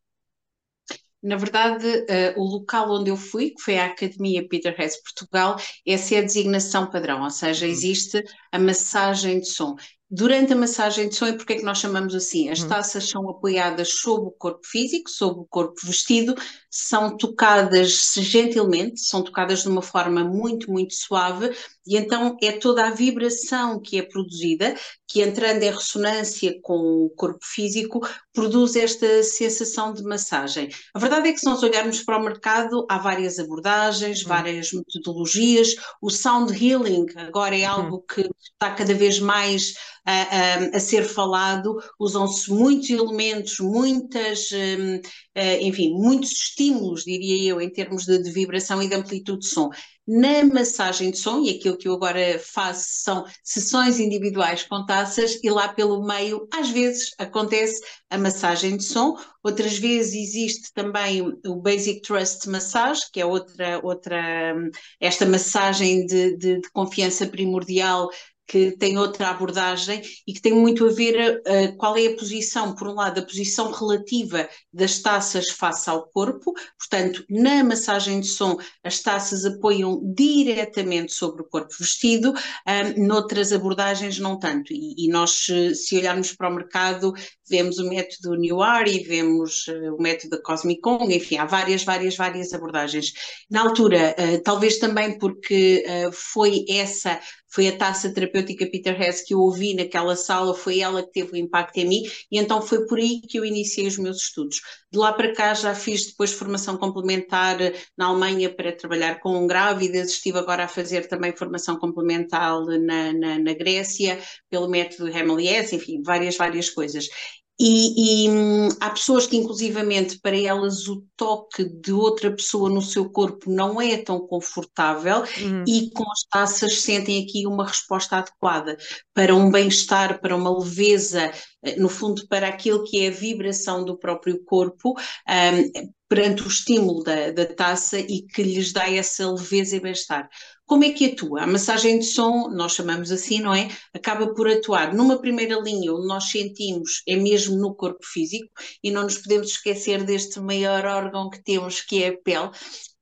[1.25, 5.55] Na verdade, uh, o local onde eu fui, que foi a Academia Peter Hess Portugal,
[5.83, 7.71] essa é a designação padrão, ou seja, uhum.
[7.71, 9.75] existe a massagem de som.
[10.07, 12.49] Durante a massagem de som, e porque é que nós chamamos assim?
[12.49, 12.69] As uhum.
[12.69, 16.35] taças são apoiadas sobre o corpo físico, sobre o corpo vestido,
[16.77, 21.55] são tocadas gentilmente, são tocadas de uma forma muito, muito suave,
[21.87, 24.75] e então é toda a vibração que é produzida,
[25.07, 30.67] que entrando em ressonância com o corpo físico, produz esta sensação de massagem.
[30.93, 34.27] A verdade é que se nós olharmos para o mercado, há várias abordagens, uhum.
[34.27, 35.75] várias metodologias.
[36.01, 37.83] O sound healing agora é uhum.
[37.83, 44.49] algo que está cada vez mais a, a, a ser falado, usam-se muitos elementos, muitas,
[44.51, 49.39] um, uh, enfim, muitos estímulos, diria eu, em termos de, de vibração e de amplitude
[49.39, 49.69] de som.
[50.07, 55.39] Na massagem de som, e aquilo que eu agora faço são sessões individuais com taças,
[55.43, 61.21] e lá pelo meio, às vezes, acontece a massagem de som, outras vezes existe também
[61.45, 64.55] o Basic Trust Massage, que é outra, outra
[64.99, 68.09] esta massagem de, de, de confiança primordial
[68.47, 72.75] que tem outra abordagem e que tem muito a ver uh, qual é a posição,
[72.75, 78.27] por um lado, a posição relativa das taças face ao corpo, portanto, na massagem de
[78.27, 84.73] som, as taças apoiam diretamente sobre o corpo vestido, um, noutras abordagens não tanto.
[84.73, 87.13] E, e, nós, se olharmos para o mercado,
[87.47, 91.83] vemos o método New e vemos uh, o método da Cosmic Kong, enfim, há várias,
[91.83, 93.13] várias, várias abordagens.
[93.49, 97.19] Na altura, uh, talvez também porque foi essa
[97.55, 101.31] foi a taça terapêutica Peter Hess que eu ouvi naquela sala, foi ela que teve
[101.31, 104.59] o impacto em mim, e então foi por aí que eu iniciei os meus estudos.
[104.95, 107.57] De lá para cá já fiz depois formação complementar
[107.97, 113.37] na Alemanha para trabalhar com grávidas, estive agora a fazer também formação complementar na, na,
[113.39, 114.17] na Grécia,
[114.49, 117.09] pelo método Hemelies, enfim, várias, várias coisas.
[117.57, 122.81] E, e hum, há pessoas que, inclusivamente, para elas o toque de outra pessoa no
[122.81, 125.63] seu corpo não é tão confortável uhum.
[125.65, 128.77] e com as taças sentem aqui uma resposta adequada
[129.13, 131.31] para um bem-estar, para uma leveza,
[131.63, 134.93] eh, no fundo, para aquilo que é a vibração do próprio corpo.
[135.29, 140.29] Um, perante o estímulo da, da taça e que lhes dá essa leveza e bem-estar.
[140.65, 141.43] Como é que atua?
[141.43, 143.69] A massagem de som, nós chamamos assim, não é?
[143.93, 148.49] Acaba por atuar numa primeira linha onde nós sentimos, é mesmo no corpo físico,
[148.83, 152.49] e não nos podemos esquecer deste maior órgão que temos, que é a pele,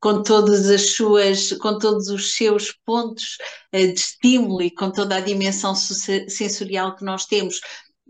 [0.02, 3.38] com todas as suas, com todos os seus pontos
[3.73, 7.62] uh, de estímulo e com toda a dimensão sensorial que nós temos,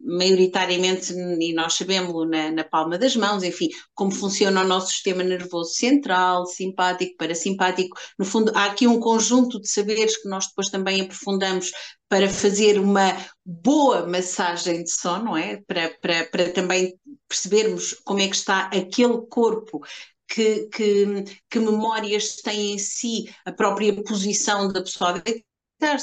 [0.04, 5.24] maioritariamente, e nós sabemos na, na, palma das mãos, enfim, como funciona o nosso sistema
[5.24, 7.98] nervoso central, simpático, parasimpático.
[8.20, 11.72] No fundo, há aqui um conjunto de saberes que nós depois também aprofundamos
[12.10, 15.62] para fazer uma boa massagem de som, não é?
[15.66, 16.94] Para, para, para também
[17.28, 19.82] percebermos como é que está aquele corpo
[20.28, 25.22] que, que, que, memórias tem em si a própria posição da pessoa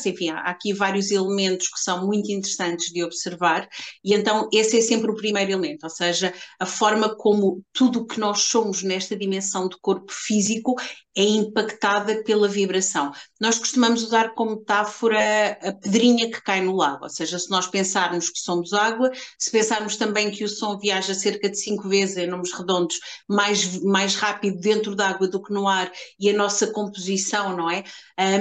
[0.09, 3.69] enfim, há aqui vários elementos que são muito interessantes de observar,
[4.05, 8.07] e então esse é sempre o primeiro elemento, ou seja, a forma como tudo o
[8.07, 10.75] que nós somos nesta dimensão do corpo físico
[11.17, 13.13] é impactada pela vibração.
[13.41, 17.67] Nós costumamos usar como metáfora a pedrinha que cai no lago, ou seja, se nós
[17.67, 22.17] pensarmos que somos água, se pensarmos também que o som viaja cerca de cinco vezes
[22.17, 26.33] em números redondos mais, mais rápido dentro da água do que no ar e a
[26.33, 27.83] nossa composição, não é?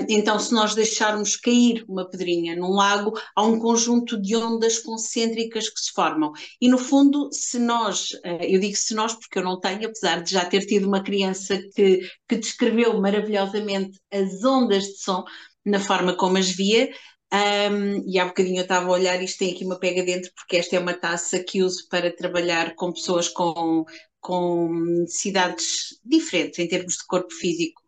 [0.08, 5.70] Então, se nós deixarmos cair uma pedrinha num lago, há um conjunto de ondas concêntricas
[5.70, 6.32] que se formam.
[6.60, 10.22] E no fundo, se nós, ah, eu digo se nós porque eu não tenho, apesar
[10.22, 15.24] de já ter tido uma criança que, que descreveu maravilhosamente as ondas de som
[15.66, 16.92] na forma como as via.
[17.32, 20.58] Um, e há bocadinho eu estava a olhar, isto tem aqui uma pega dentro, porque
[20.58, 23.86] esta é uma taça que uso para trabalhar com pessoas com,
[24.20, 27.82] com necessidades diferentes em termos de corpo físico,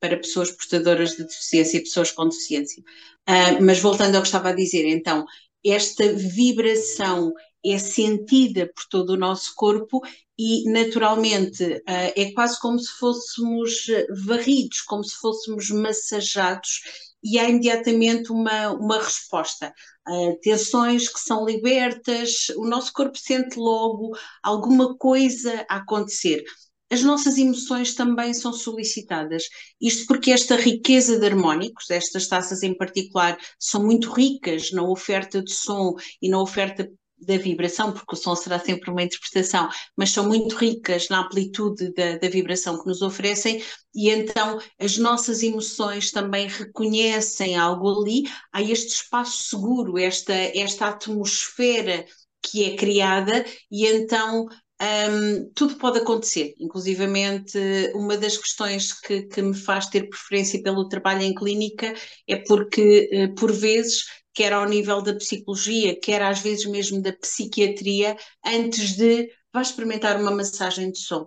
[0.00, 2.82] para pessoas portadoras de deficiência e pessoas com deficiência.
[3.28, 5.24] Uh, mas voltando ao que estava a dizer, então,
[5.64, 7.32] esta vibração
[7.64, 10.00] é sentida por todo o nosso corpo
[10.38, 13.86] e naturalmente ah, é quase como se fôssemos
[14.26, 16.80] varridos, como se fôssemos massajados
[17.24, 19.72] e há imediatamente uma, uma resposta.
[20.06, 26.44] Uh, tensões que são libertas, o nosso corpo sente logo alguma coisa a acontecer.
[26.90, 29.44] as nossas emoções também são solicitadas.
[29.80, 35.42] Isto porque esta riqueza de harmónicos, estas taças em particular, são muito ricas na oferta
[35.42, 36.88] de som e na oferta
[37.24, 41.92] da vibração, porque o som será sempre uma interpretação, mas são muito ricas na amplitude
[41.94, 43.62] da, da, vibração que nos oferecem,
[43.94, 50.88] e então as nossas emoções também reconhecem algo ali, há este espaço seguro, esta, esta
[50.88, 52.04] atmosfera
[52.42, 54.46] que é criada, e então
[54.82, 57.56] um, tudo pode acontecer, inclusivamente
[57.94, 61.94] uma das questões que, que, me faz ter preferência pelo trabalho em clínica
[62.28, 67.12] é porque, eh, por vezes, quer ao nível da psicologia, quer às vezes mesmo da
[67.12, 71.26] psiquiatria, antes de vá experimentar uma massagem de som.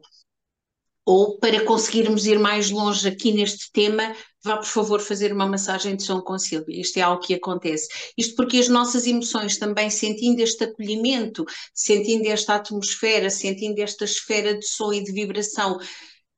[1.05, 5.95] Ou para conseguirmos ir mais longe aqui neste tema, vá por favor fazer uma massagem
[5.95, 6.81] de som com Silvia.
[6.81, 7.87] Isto é algo que acontece.
[8.17, 14.59] Isto porque as nossas emoções também sentindo este acolhimento, sentindo esta atmosfera, sentindo esta esfera
[14.59, 15.79] de som e de vibração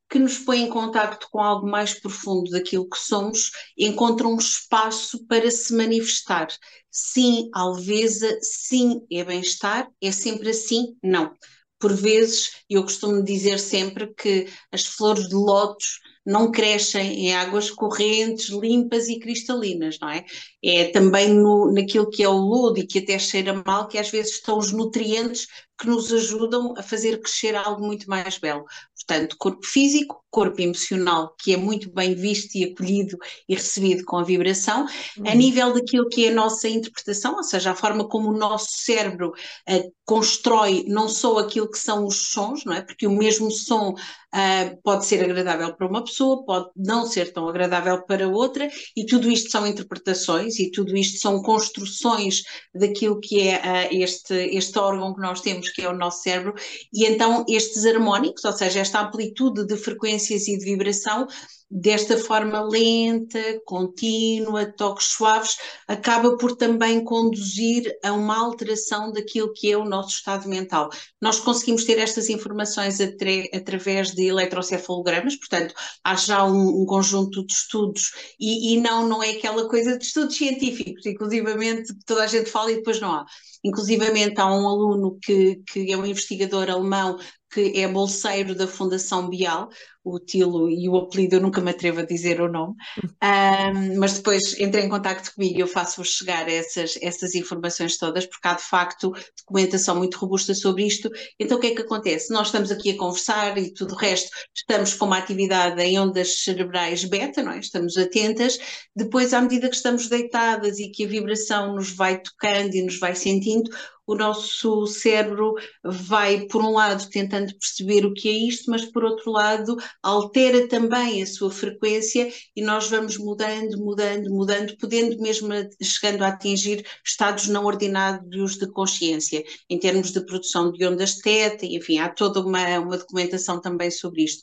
[0.10, 5.26] que nos põe em contacto com algo mais profundo daquilo que somos, encontra um espaço
[5.28, 6.48] para se manifestar.
[6.90, 10.98] Sim, alveza, sim, é bem-estar, é sempre assim?
[11.04, 11.34] Não.
[11.80, 17.72] Por vezes, eu costumo dizer sempre que as flores de lótus não crescem em águas
[17.72, 20.26] correntes, limpas e cristalinas, não é?
[20.64, 24.10] É também no, naquilo que é o lodo e que até cheira mal, que às
[24.10, 25.48] vezes estão os nutrientes
[25.80, 28.66] que nos ajudam a fazer crescer algo muito mais belo.
[29.10, 34.18] Portanto, corpo físico, corpo emocional, que é muito bem visto e acolhido e recebido com
[34.18, 34.86] a vibração,
[35.18, 35.28] uhum.
[35.28, 38.70] a nível daquilo que é a nossa interpretação, ou seja, a forma como o nosso
[38.72, 42.82] cérebro uh, constrói não só aquilo que são os sons, não é?
[42.82, 47.48] Porque o mesmo som uh, pode ser agradável para uma pessoa, pode não ser tão
[47.48, 52.42] agradável para outra, e tudo isto são interpretações e tudo isto são construções
[52.74, 56.54] daquilo que é uh, este, este órgão que nós temos, que é o nosso cérebro,
[56.94, 59.76] e então estes harmónicos, ou seja, esta amplitude de
[60.20, 61.28] frequências e de vibração,
[61.72, 65.56] desta forma lenta, contínua, toques suaves,
[65.88, 70.90] acaba por também conduzir a uma alteração daquilo que é o nosso estado mental.
[71.22, 77.54] Nós conseguimos ter estas informações através de eletrocefalogramas, portanto, há já um, um conjunto de
[77.54, 82.50] estudos, e, e, não, não é aquela coisa de estudos científicos, inclusivamente toda a gente
[82.50, 83.26] fala e depois não há.
[83.64, 87.18] Inclusivamente há um aluno que, que é um investigador alemão
[87.52, 89.70] que é bolseiro da Fundação Bial,
[90.04, 92.76] o Tilo e o apelido eu nunca me atrevo a dizer o nome,
[93.24, 98.26] um, mas depois entrei em contato comigo e eu faço-vos chegar essas, essas informações todas,
[98.26, 101.10] porque há de facto documentação muito robusta sobre isto.
[101.40, 102.32] Então o que é que acontece?
[102.32, 106.44] Nós estamos aqui a conversar e tudo o resto, estamos com uma atividade em ondas
[106.44, 107.60] cerebrais beta, não é?
[107.60, 108.58] estamos atentas,
[108.96, 112.98] depois à medida que estamos deitadas e que a vibração nos vai tocando e nos
[113.00, 113.70] vai sentindo,
[114.10, 119.04] o nosso cérebro vai, por um lado, tentando perceber o que é isto, mas por
[119.04, 125.50] outro lado, altera também a sua frequência e nós vamos mudando, mudando, mudando, podendo mesmo
[125.82, 131.68] chegando a atingir estados não ordinários de consciência, em termos de produção de ondas teta,
[131.68, 134.42] enfim, há toda uma, uma documentação também sobre isto.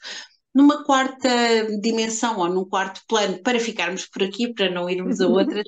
[0.54, 1.28] Numa quarta
[1.80, 5.64] dimensão ou num quarto plano, para ficarmos por aqui, para não irmos a outras,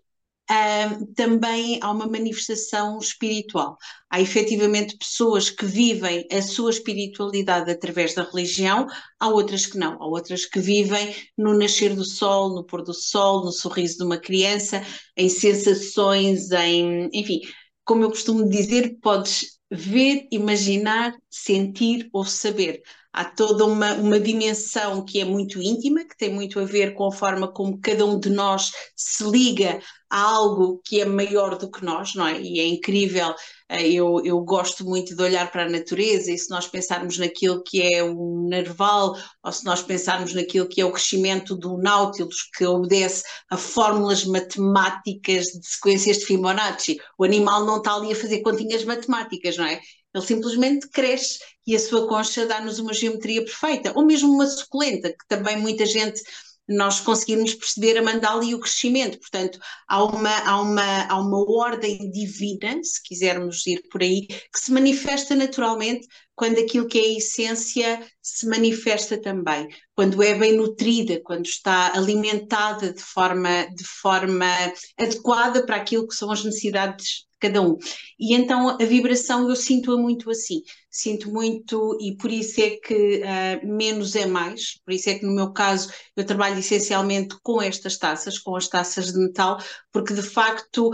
[1.15, 3.77] também há uma manifestação espiritual.
[4.09, 8.87] Há efetivamente pessoas que vivem a sua espiritualidade através da religião,
[9.21, 12.95] há outras que não, há outras que vivem no nascer do sol, no pôr do
[12.95, 14.83] sol, no sorriso de uma criança,
[15.17, 17.41] em sensações, em, enfim,
[17.85, 22.81] como eu costumo dizer, podes ver, imaginar, sentir ou saber
[23.19, 27.05] há toda uma, uma dimensão que é muito íntima, que tem muito a ver com
[27.05, 31.69] a forma como cada um de nós se liga a algo que é maior do
[31.69, 32.41] que nós, não é?
[32.41, 33.35] E é incrível,
[33.69, 37.61] eh, eu, eu gosto muito de olhar para a natureza e se nós pensarmos naquilo
[37.65, 42.49] que é o narval, ou se nós pensarmos naquilo que é o crescimento do Nautilus,
[42.57, 48.17] que obedece a fórmulas matemáticas de sequências de Fibonacci, o animal não está ali a
[48.17, 49.81] fazer continhas matemáticas, não é?
[50.15, 53.93] Ele simplesmente cresce e a sua concha dá-nos uma geometria perfeita.
[53.95, 56.23] Ou mesmo uma suculenta, que também muita gente
[56.67, 59.19] nós conseguimos perceber a mandala e o crescimento.
[59.19, 64.59] Portanto, há uma, há, uma, há uma ordem divina, se quisermos ir por aí, que
[64.59, 70.57] se manifesta naturalmente quando aquilo que é a essência se manifesta também, quando é bem
[70.57, 74.47] nutrida, quando está alimentada de forma, de forma
[74.99, 77.77] adequada para aquilo que são as necessidades cada um.
[78.19, 83.23] E então a vibração eu sinto-a muito assim, sinto muito, e por isso é que
[83.23, 87.63] uh, menos é mais, por isso é que no meu caso eu trabalho essencialmente com
[87.63, 89.59] estas taças, com as taças de metal,
[89.93, 90.91] porque de facto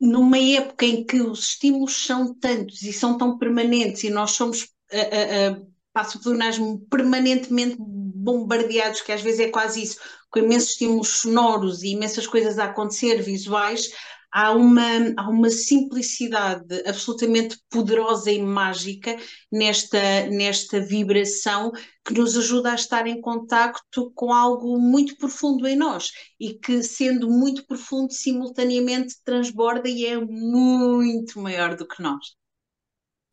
[0.00, 4.62] numa época em que os estímulos são tantos e são tão permanentes e nós somos
[4.62, 9.98] uh, uh, espaço pleonasmo permanentemente bombardeados, que às vezes é quase isso,
[10.30, 13.90] com imensos estímulos sonoros e imensas coisas a acontecer, visuais,
[14.32, 14.82] há uma,
[15.16, 19.16] há uma simplicidade absolutamente poderosa e mágica
[19.50, 21.72] nesta, nesta vibração
[22.04, 26.82] que nos ajuda a estar em contacto com algo muito profundo em nós e que,
[26.82, 32.36] sendo muito profundo, simultaneamente transborda e é muito maior do que nós.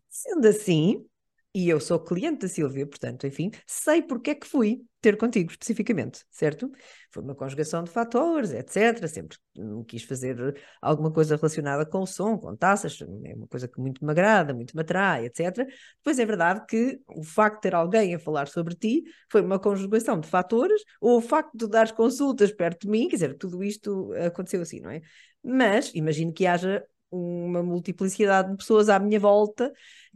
[0.09, 1.05] Sendo assim,
[1.55, 5.51] e eu sou cliente da Silvia, portanto, enfim, sei porque é que fui ter contigo
[5.51, 6.71] especificamente, certo?
[7.11, 9.07] Foi uma conjugação de fatores, etc.
[9.07, 9.37] Sempre
[9.87, 14.03] quis fazer alguma coisa relacionada com o som, com taças, é uma coisa que muito
[14.03, 15.67] me agrada, muito me atrai, etc.
[15.97, 19.59] Depois é verdade que o facto de ter alguém a falar sobre ti foi uma
[19.59, 23.63] conjugação de fatores, ou o facto de dar consultas perto de mim, quer dizer, tudo
[23.63, 25.01] isto aconteceu assim, não é?
[25.43, 29.71] Mas imagino que haja uma multiplicidade de pessoas à minha volta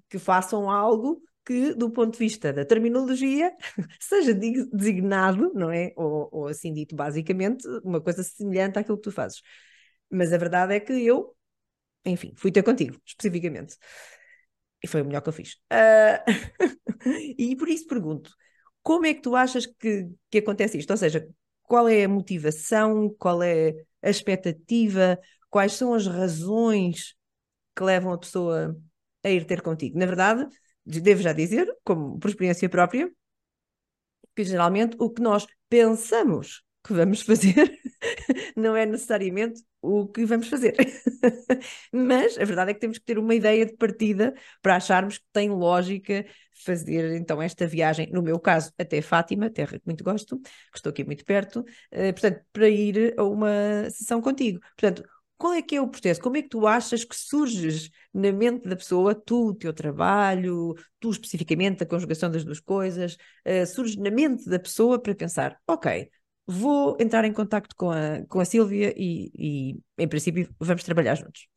[0.09, 3.55] que façam algo que, do ponto de vista da terminologia,
[4.01, 5.93] seja designado, não é?
[5.95, 9.41] Ou, ou, assim dito, basicamente, uma coisa semelhante àquilo que tu fazes.
[10.11, 11.33] Mas a verdade é que eu,
[12.05, 13.77] enfim, fui ter contigo, especificamente.
[14.83, 15.53] E foi o melhor que eu fiz.
[15.71, 16.19] Uh...
[17.39, 18.29] e por isso pergunto:
[18.83, 20.91] como é que tu achas que, que acontece isto?
[20.91, 21.29] Ou seja,
[21.63, 25.17] qual é a motivação, qual é a expectativa,
[25.49, 27.15] quais são as razões
[27.73, 28.77] que levam a pessoa
[29.23, 29.97] a ir ter contigo?
[29.97, 30.45] Na verdade,
[30.87, 33.11] devo já dizer, como por experiência própria,
[34.35, 37.77] que geralmente o que nós pensamos que vamos fazer
[38.55, 40.75] não é necessariamente o que vamos fazer.
[41.91, 45.25] Mas a verdade é que temos que ter uma ideia de partida para acharmos que
[45.33, 46.25] tem lógica
[46.65, 50.89] fazer então esta viagem, no meu caso, até Fátima, terra que muito gosto, que estou
[50.89, 54.59] aqui muito perto, uh, portanto, para ir a uma sessão contigo.
[54.77, 55.03] Portanto,
[55.37, 56.21] qual é que é o processo?
[56.21, 60.73] Como é que tu achas que surges na mente da pessoa, tu, o teu trabalho,
[60.99, 65.59] tu especificamente, a conjugação das duas coisas, uh, surge na mente da pessoa para pensar,
[65.67, 66.09] ok,
[66.47, 71.15] vou entrar em contato com a, com a Sílvia e, e, em princípio, vamos trabalhar
[71.15, 71.47] juntos?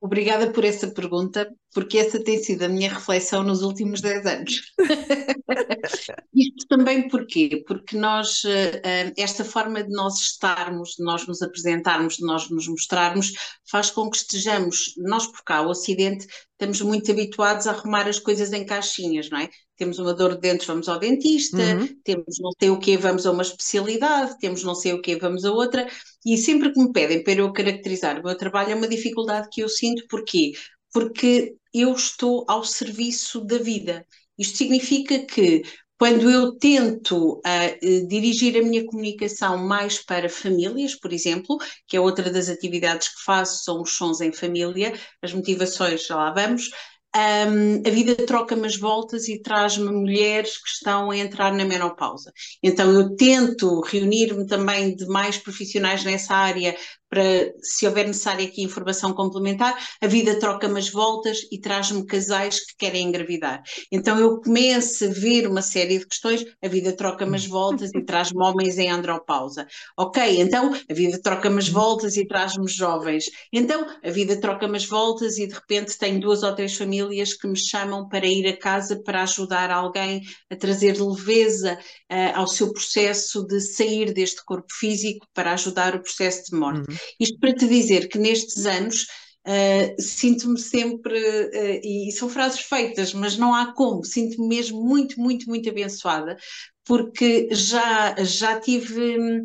[0.00, 4.62] Obrigada por essa pergunta, porque essa tem sido a minha reflexão nos últimos 10 anos.
[6.34, 7.62] Isto também porquê?
[7.66, 12.50] Porque nós, eh, eh, esta forma de nós estarmos, de nós nos apresentarmos, de nós
[12.50, 13.32] nos mostrarmos,
[13.70, 18.18] faz com que estejamos, nós por cá, o Ocidente, estamos muito habituados a arrumar as
[18.18, 19.48] coisas em caixinhas, não é?
[19.76, 21.88] Temos uma dor de dentes, vamos ao dentista, uhum.
[22.04, 25.44] temos não sei o que, vamos a uma especialidade, temos não sei o que, vamos
[25.44, 25.88] a outra,
[26.24, 29.62] e sempre que me pedem para eu caracterizar o meu trabalho é uma dificuldade que
[29.62, 30.52] eu sinto, porquê?
[30.92, 34.06] Porque eu estou ao serviço da vida.
[34.38, 35.62] Isto significa que
[35.98, 41.56] quando eu tento uh, dirigir a minha comunicação mais para famílias, por exemplo,
[41.86, 46.16] que é outra das atividades que faço, são os sons em família, as motivações, já
[46.16, 46.70] lá vamos,
[47.14, 52.32] um, a vida troca-me as voltas e traz-me mulheres que estão a entrar na menopausa.
[52.62, 56.74] Então eu tento reunir-me também de mais profissionais nessa área
[57.12, 62.60] para, se houver necessária aqui informação complementar, a vida troca-me as voltas e traz-me casais
[62.60, 63.62] que querem engravidar.
[63.92, 68.02] Então eu começo a ver uma série de questões, a vida troca-me as voltas e
[68.02, 69.66] traz-me homens em andropausa.
[69.94, 73.26] Ok, então a vida troca-me as voltas e traz-me jovens.
[73.52, 77.46] Então a vida troca-me as voltas e de repente tenho duas ou três famílias que
[77.46, 81.78] me chamam para ir a casa para ajudar alguém a trazer leveza
[82.10, 86.90] uh, ao seu processo de sair deste corpo físico para ajudar o processo de morte.
[86.90, 87.01] Uhum.
[87.18, 89.06] Isto para te dizer que nestes anos
[89.44, 95.20] Uh, sinto-me sempre, uh, e são frases feitas, mas não há como, sinto-me mesmo muito,
[95.20, 96.36] muito, muito abençoada,
[96.84, 99.44] porque já, já tive,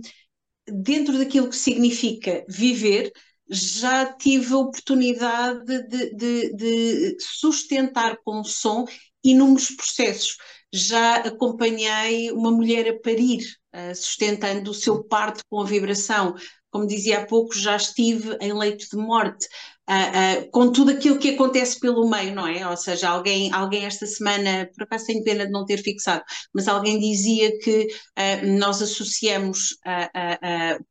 [0.67, 3.11] dentro daquilo que significa viver,
[3.49, 8.85] já tive a oportunidade de, de, de sustentar com som
[9.23, 10.37] inúmeros processos.
[10.71, 13.43] Já acompanhei uma mulher a parir,
[13.73, 16.35] uh, sustentando o seu parto com a vibração
[16.77, 19.47] como dizia há pouco, já estive em leito de morte,
[19.89, 22.69] uh, uh, com tudo aquilo que acontece pelo meio, não é?
[22.69, 26.67] Ou seja, alguém, alguém esta semana, por acaso tenho pena de não ter fixado, mas
[26.67, 29.75] alguém dizia que uh, nós associamos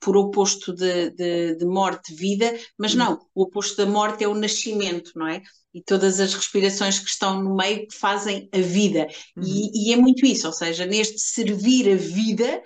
[0.01, 2.99] por oposto de, de, de morte vida, mas hum.
[2.99, 5.41] não, o oposto da morte é o nascimento, não é?
[5.73, 9.07] e todas as respirações que estão no meio que fazem a vida.
[9.37, 9.45] Uhum.
[9.45, 12.63] E, e, é muito isso, ou seja, neste servir a vida,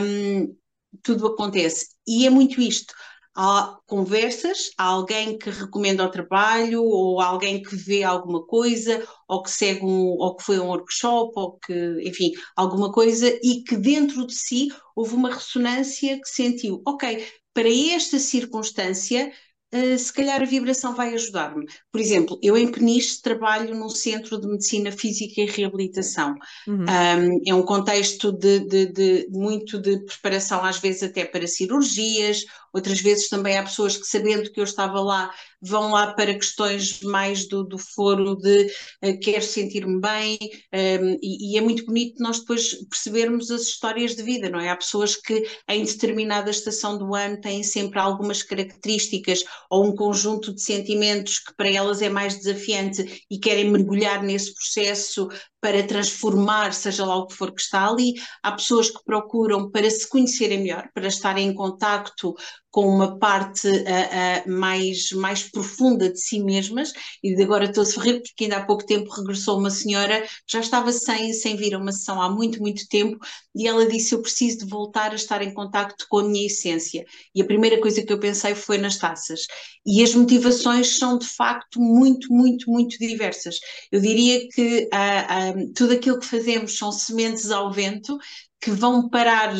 [0.00, 0.56] um,
[1.02, 1.88] tudo acontece.
[2.06, 2.94] E é muito isto.
[3.40, 9.42] Há conversas, há alguém que recomenda o trabalho, ou alguém que vê alguma coisa, ou
[9.42, 13.62] que segue um, ou que foi a um workshop, ou que, enfim, alguma coisa, e
[13.62, 17.24] que dentro de si houve uma ressonância que sentiu, ok,
[17.54, 19.32] para esta circunstância
[19.74, 21.66] Uh, se calhar a vibração vai ajudar-me.
[21.92, 26.34] Por exemplo, eu em Peniche trabalho num centro de medicina física e reabilitação.
[26.66, 26.84] Uhum.
[26.84, 32.44] Um, é um contexto de, de, de, muito de preparação, às vezes até para cirurgias,
[32.72, 35.30] outras vezes também há pessoas que, sabendo que eu estava lá,
[35.60, 38.66] vão lá para questões mais do, do foro de
[39.04, 40.38] uh, quero sentir-me bem,
[40.72, 44.68] um, e, e, é muito bonito nós depois percebermos as histórias de vida, não é?
[44.68, 50.54] Há pessoas que em determinada estação do ano têm sempre algumas características ou um conjunto
[50.54, 55.28] de sentimentos que para elas é mais desafiante e querem mergulhar nesse processo
[55.60, 58.14] para transformar, seja lá o que for que está ali.
[58.42, 62.34] Há pessoas que procuram para se conhecerem melhor, para estarem em contacto
[62.70, 66.92] com uma parte uh, uh, mais, mais profunda de si mesmas,
[67.24, 70.92] e agora estou a sorrir porque ainda há pouco tempo regressou uma senhora, já estava
[70.92, 73.18] sem, sem vir a uma sessão há muito, muito tempo,
[73.56, 77.04] e ela disse, eu preciso de voltar a estar em contacto com a minha essência,
[77.34, 79.46] e a primeira coisa que eu pensei foi nas taças,
[79.86, 83.58] e as motivações são de facto muito, muito, muito diversas.
[83.90, 88.18] Eu diria que uh, tudo aquilo que fazemos são sementes ao vento,
[88.60, 89.54] que vão parar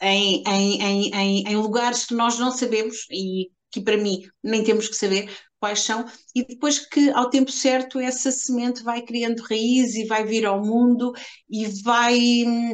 [0.00, 4.88] em, em, em, em, lugares que nós não sabemos e que para mim nem temos
[4.88, 5.30] que saber,
[5.62, 6.04] quais são,
[6.34, 10.60] e depois que ao tempo certo essa semente vai criando raiz e vai vir ao
[10.60, 11.12] mundo
[11.48, 12.18] e vai,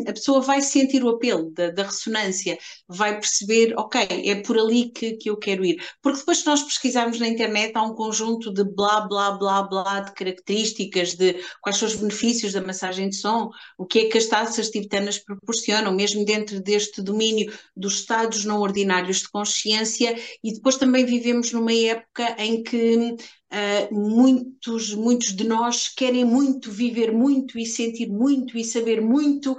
[0.08, 2.56] a pessoa vai sentir o apelo da, da ressonância,
[2.88, 5.84] vai perceber, ok, é por ali que, que eu quero ir.
[6.00, 10.00] Porque depois se nós pesquisarmos na internet há um conjunto de blá, blá, blá, blá,
[10.00, 14.16] de características, de quais são os benefícios da massagem de som, o que é que
[14.16, 20.54] as taças tibetanas proporcionam, mesmo dentro deste domínio dos estados não ordinários de consciência, e
[20.54, 23.16] depois também vivemos numa época em que que
[23.52, 29.56] uh, muitos, muitos de nós querem muito viver muito e sentir muito e saber muito.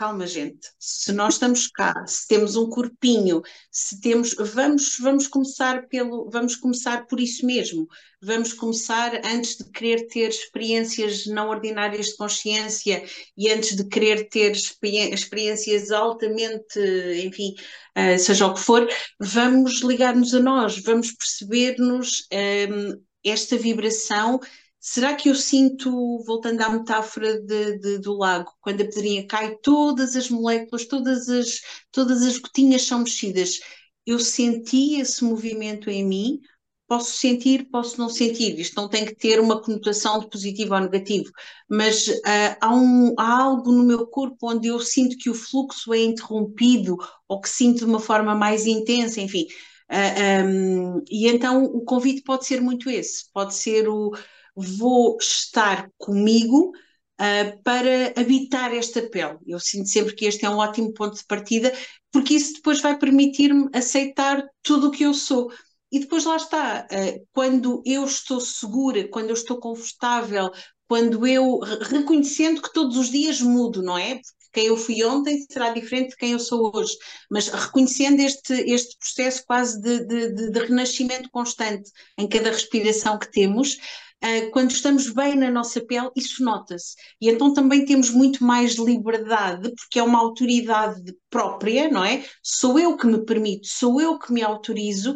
[0.00, 0.66] Calma, gente.
[0.78, 6.56] Se nós estamos cá, se temos um corpinho, se temos, vamos, vamos começar pelo, vamos
[6.56, 7.86] começar por isso mesmo.
[8.22, 13.04] Vamos começar antes de querer ter experiências não ordinárias de consciência
[13.36, 16.80] e antes de querer ter experiências altamente,
[17.22, 17.54] enfim,
[17.98, 18.88] uh, seja o que for,
[19.20, 24.40] vamos ligar-nos a nós, vamos perceber-nos um, ehm, esta vibração.
[24.80, 25.90] Será que eu sinto,
[26.24, 31.28] voltando à metáfora de, de, do lago, quando a pedrinha cai, todas as moléculas, todas
[31.28, 31.60] as,
[31.92, 33.60] todas as gotinhas são mexidas?
[34.06, 36.40] Eu senti esse movimento em mim,
[36.88, 38.58] posso sentir, posso não sentir.
[38.58, 41.30] Isto não tem que ter uma conotação de positivo ou negativo,
[41.68, 45.92] mas uh, há, um, há, algo no meu corpo onde eu sinto que o fluxo
[45.92, 46.96] é interrompido
[47.28, 49.44] ou que sinto de uma forma mais intensa, enfim.
[49.90, 54.12] Uh, ah, um, e então o convite pode ser muito esse, pode ser o
[54.54, 56.72] vou estar comigo
[57.20, 59.38] uh, para habitar esta pele.
[59.46, 61.72] Eu sinto sempre que este é um ótimo ponto de partida,
[62.12, 65.50] porque isso depois vai permitir-me aceitar tudo o que eu sou
[65.92, 70.50] e depois lá está, eh, quando eu estou segura, quando eu estou confortável,
[70.88, 74.20] quando eu reconhecendo que todos os dias mudo, não é?
[74.52, 76.96] Quem eu fui ontem será diferente de quem eu sou hoje,
[77.30, 83.30] mas reconhecendo este, este processo quase de, de, de renascimento constante em cada respiração que
[83.30, 84.09] temos, Uh,
[84.52, 86.94] quando estamos bem na nossa pele, isso nota-se.
[87.20, 92.24] E então também temos muito mais liberdade, porque é uma autoridade própria, não é?
[92.42, 95.14] Sou eu que me permito, sou eu que me autorizo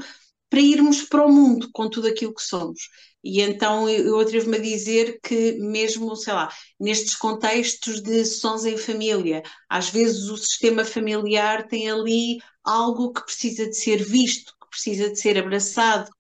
[0.49, 2.89] para irmos para o mundo com tudo aquilo que somos.
[3.23, 8.77] E então eu atrevo-me a dizer que, mesmo, sei lá, nestes contextos de sons em
[8.77, 14.69] família, às vezes o sistema familiar tem ali algo que precisa de ser visto, que
[14.71, 16.11] precisa de ser abraçado,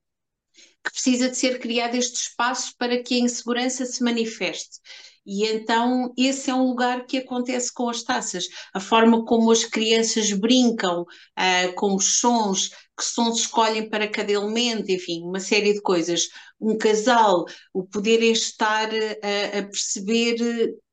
[0.91, 4.81] precisa de ser criado este espaço para que a insegurança se manifeste.
[5.27, 9.65] E então esse é um lugar que acontece com as taças, a forma como as
[9.65, 15.73] crianças brincam uh, com os sons, que sons escolhem para cada elemento, enfim, uma série
[15.73, 16.29] de coisas.
[16.61, 20.37] Um casal, o poderem estar a, a perceber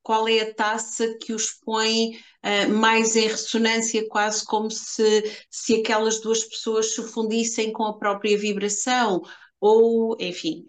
[0.02, 5.76] qual é a taça que os põe uh, mais em ressonância, quase como se, se
[5.76, 9.22] aquelas duas pessoas se fundissem com a própria vibração,
[9.62, 10.66] ou, enfim,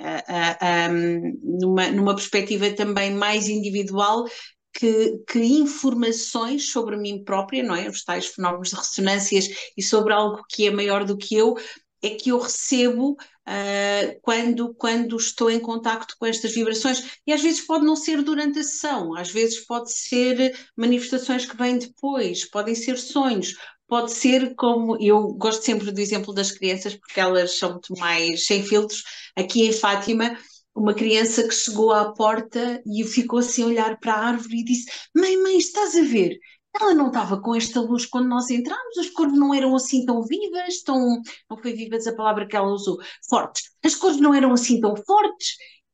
[1.43, 4.27] numa, numa perspectiva também mais individual,
[4.75, 7.89] que, que, informações sobre mim própria, não é?
[7.89, 11.55] Os tais fenómenos de ressonâncias e sobre algo que é maior do que eu,
[12.03, 17.03] é que eu recebo uh, quando, quando estou em contacto com estas vibrações.
[17.27, 21.57] E às vezes pode não ser durante a sessão, às vezes pode ser manifestações que
[21.57, 23.55] vêm depois, podem ser sonhos,
[23.93, 28.47] pode ser como eu gosto sempre do exemplo das crianças, porque elas são muito mais
[28.47, 29.05] sem filtros.
[29.37, 30.35] Aqui em Fátima,
[30.75, 34.65] uma criança que chegou à porta e ficou assim a olhar para a árvore e
[34.65, 36.39] disse: Mãe, mãe, estás a ver?
[36.75, 40.23] ela não estava com esta luz quando nós entramos, as cores não eram assim tão
[40.23, 41.21] vivas, tão,
[41.51, 42.97] não foi vivas a palavra que ela usou,
[43.29, 45.49] fortes, as cores não eram assim tão fortes,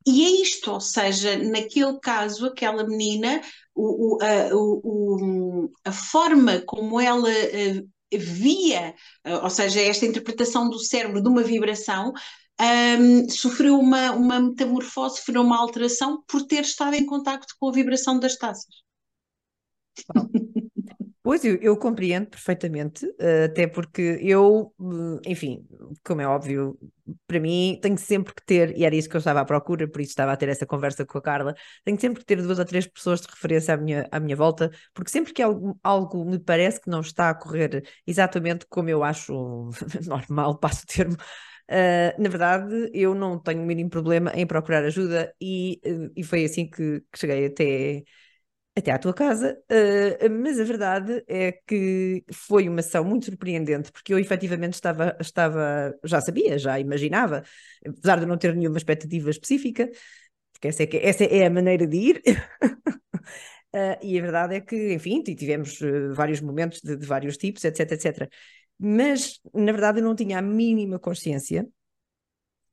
[0.07, 3.42] e é isto, ou seja, naquele caso, aquela menina,
[3.74, 8.94] o, o, a, o, a, forma como ela uh, via,
[9.26, 12.12] uh, ou seja, esta interpretação do cérebro de uma vibração,
[12.61, 17.72] um, sofreu uma, uma metamorfose, sofreu uma alteração por ter estado em contacto com a
[17.72, 18.82] vibração das taças.
[21.29, 25.62] Pois, eu, eu, compreendo perfeitamente, uh, até porque eu, hum, enfim,
[26.03, 26.79] como é óbvio,
[27.26, 30.01] para mim tenho sempre que ter, e era isso que eu estava à procura, por
[30.01, 31.55] isso estava a ter essa conversa com a Carla,
[31.85, 34.70] tenho sempre que ter duas ou três pessoas de referência à minha, à minha volta,
[34.95, 39.05] porque sempre que algo, algo me parece que não está a correr exatamente como eu
[39.05, 39.68] acho
[40.09, 41.16] normal, passo o termo,
[41.70, 45.79] Uh, na verdade, eu não tenho o mínimo problema em procurar ajuda e,
[46.16, 48.05] e foi assim que, que cheguei até,
[48.79, 53.91] até à tua casa, uh, mas a verdade é que foi uma ação muito surpreendente,
[53.91, 57.43] porque eu efetivamente estava, estava, já sabia, já imaginava,
[57.87, 59.91] apesar de não ter nenhuma expectativa específica,
[60.53, 62.22] porque essa é, que, essa é a maneira de ir.
[63.74, 67.64] Uh, e a verdade é que, enfim, tivemos uh, vários momentos de, de, vários tipos,
[67.64, 68.29] etc, etc.
[68.79, 71.66] Mas, na verdade, eu não tinha a mínima consciência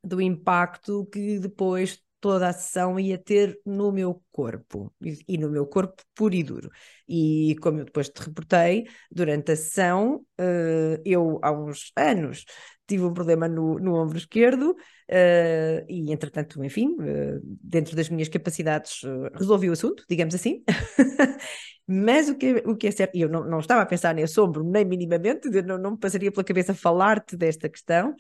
[0.04, 4.92] do impacto que depois toda a sessão ia ter no meu corpo
[5.28, 6.72] e, no meu corpo puro e duro.
[7.08, 12.44] E como eu depois te reportei, durante a sessão, uh, eu há uns anos
[12.88, 18.28] tive um problema no, no ombro esquerdo uh, e, entretanto, enfim, uh, dentro das minhas
[18.28, 19.02] capacidades,
[19.36, 20.64] resolvi o assunto, digamos assim.
[21.88, 24.40] Mas o que, o que é certo, e eu não, não estava a pensar nesse
[24.40, 28.16] ombro nem minimamente, não, não me passaria pela cabeça falar-te desta questão,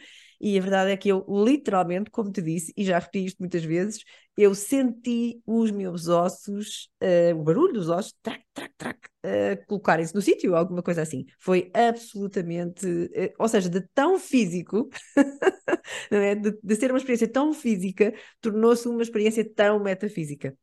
[0.46, 3.64] e a verdade é que eu, literalmente, como te disse, e já repeti isto muitas
[3.64, 4.04] vezes,
[4.38, 10.14] eu senti os meus ossos, uh, o barulho dos ossos, trac, trac, trac, uh, colocarem-se
[10.14, 11.26] no sítio, alguma coisa assim.
[11.40, 14.88] Foi absolutamente, uh, ou seja, de tão físico,
[16.12, 16.36] não é?
[16.36, 20.56] de, de ser uma experiência tão física, tornou-se uma experiência tão metafísica.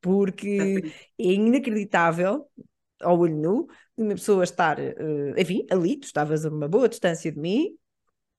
[0.00, 2.46] Porque é inacreditável,
[3.00, 3.66] ao olho nu,
[3.96, 4.78] uma pessoa estar,
[5.36, 7.76] enfim, ali, tu estavas a uma boa distância de mim,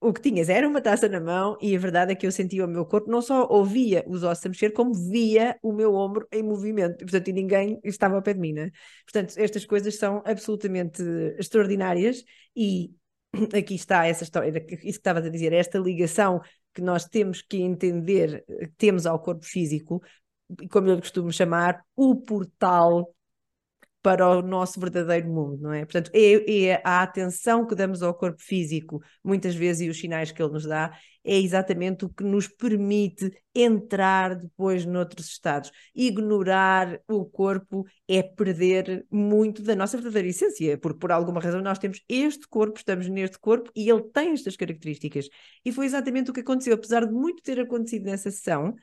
[0.00, 2.64] o que tinhas era uma taça na mão e a verdade é que eu sentia
[2.64, 6.26] o meu corpo, não só ouvia os ossos a mexer, como via o meu ombro
[6.32, 7.02] em movimento.
[7.02, 8.70] E, portanto, e ninguém estava ao pé de mim, né?
[9.04, 11.02] Portanto, estas coisas são absolutamente
[11.38, 12.24] extraordinárias
[12.56, 12.92] e
[13.54, 16.40] aqui está essa história, isso que estavas a dizer, esta ligação
[16.72, 18.44] que nós temos que entender,
[18.78, 20.02] temos ao corpo físico,
[20.70, 23.14] como eu costumo chamar, o portal
[24.02, 25.84] para o nosso verdadeiro mundo, não é?
[25.84, 30.32] Portanto, é, é, a atenção que damos ao corpo físico, muitas vezes, e os sinais
[30.32, 35.70] que ele nos dá, é exatamente o que nos permite entrar depois noutros estados.
[35.94, 41.78] Ignorar o corpo é perder muito da nossa verdadeira essência, porque por alguma razão nós
[41.78, 45.28] temos este corpo, estamos neste corpo e ele tem estas características.
[45.62, 48.74] E foi exatamente o que aconteceu, apesar de muito ter acontecido nessa sessão,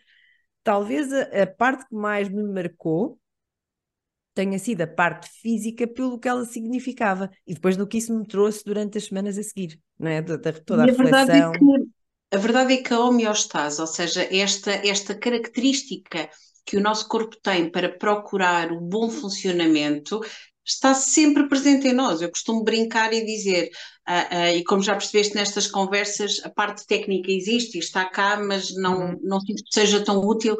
[0.63, 3.20] talvez a, a parte que mais me marcou
[4.38, 8.26] tenha sido a parte física pelo que ela significava e depois do que isso me
[8.26, 10.22] trouxe durante as semanas a seguir, não é?
[10.22, 11.54] Da, da, toda a, a reflexão.
[11.54, 11.66] É que,
[12.32, 16.30] a verdade é que a homeostase, ou seja, esta, esta característica
[16.64, 20.20] que o nosso corpo tem para procurar o bom funcionamento,
[20.64, 22.22] está sempre presente em nós.
[22.22, 23.72] Eu costumo brincar e dizer,
[24.08, 28.38] uh, uh, e como já percebeste nestas conversas, a parte técnica existe e está cá,
[28.38, 29.20] mas não, uhum.
[29.24, 30.58] não sinto que seja tão útil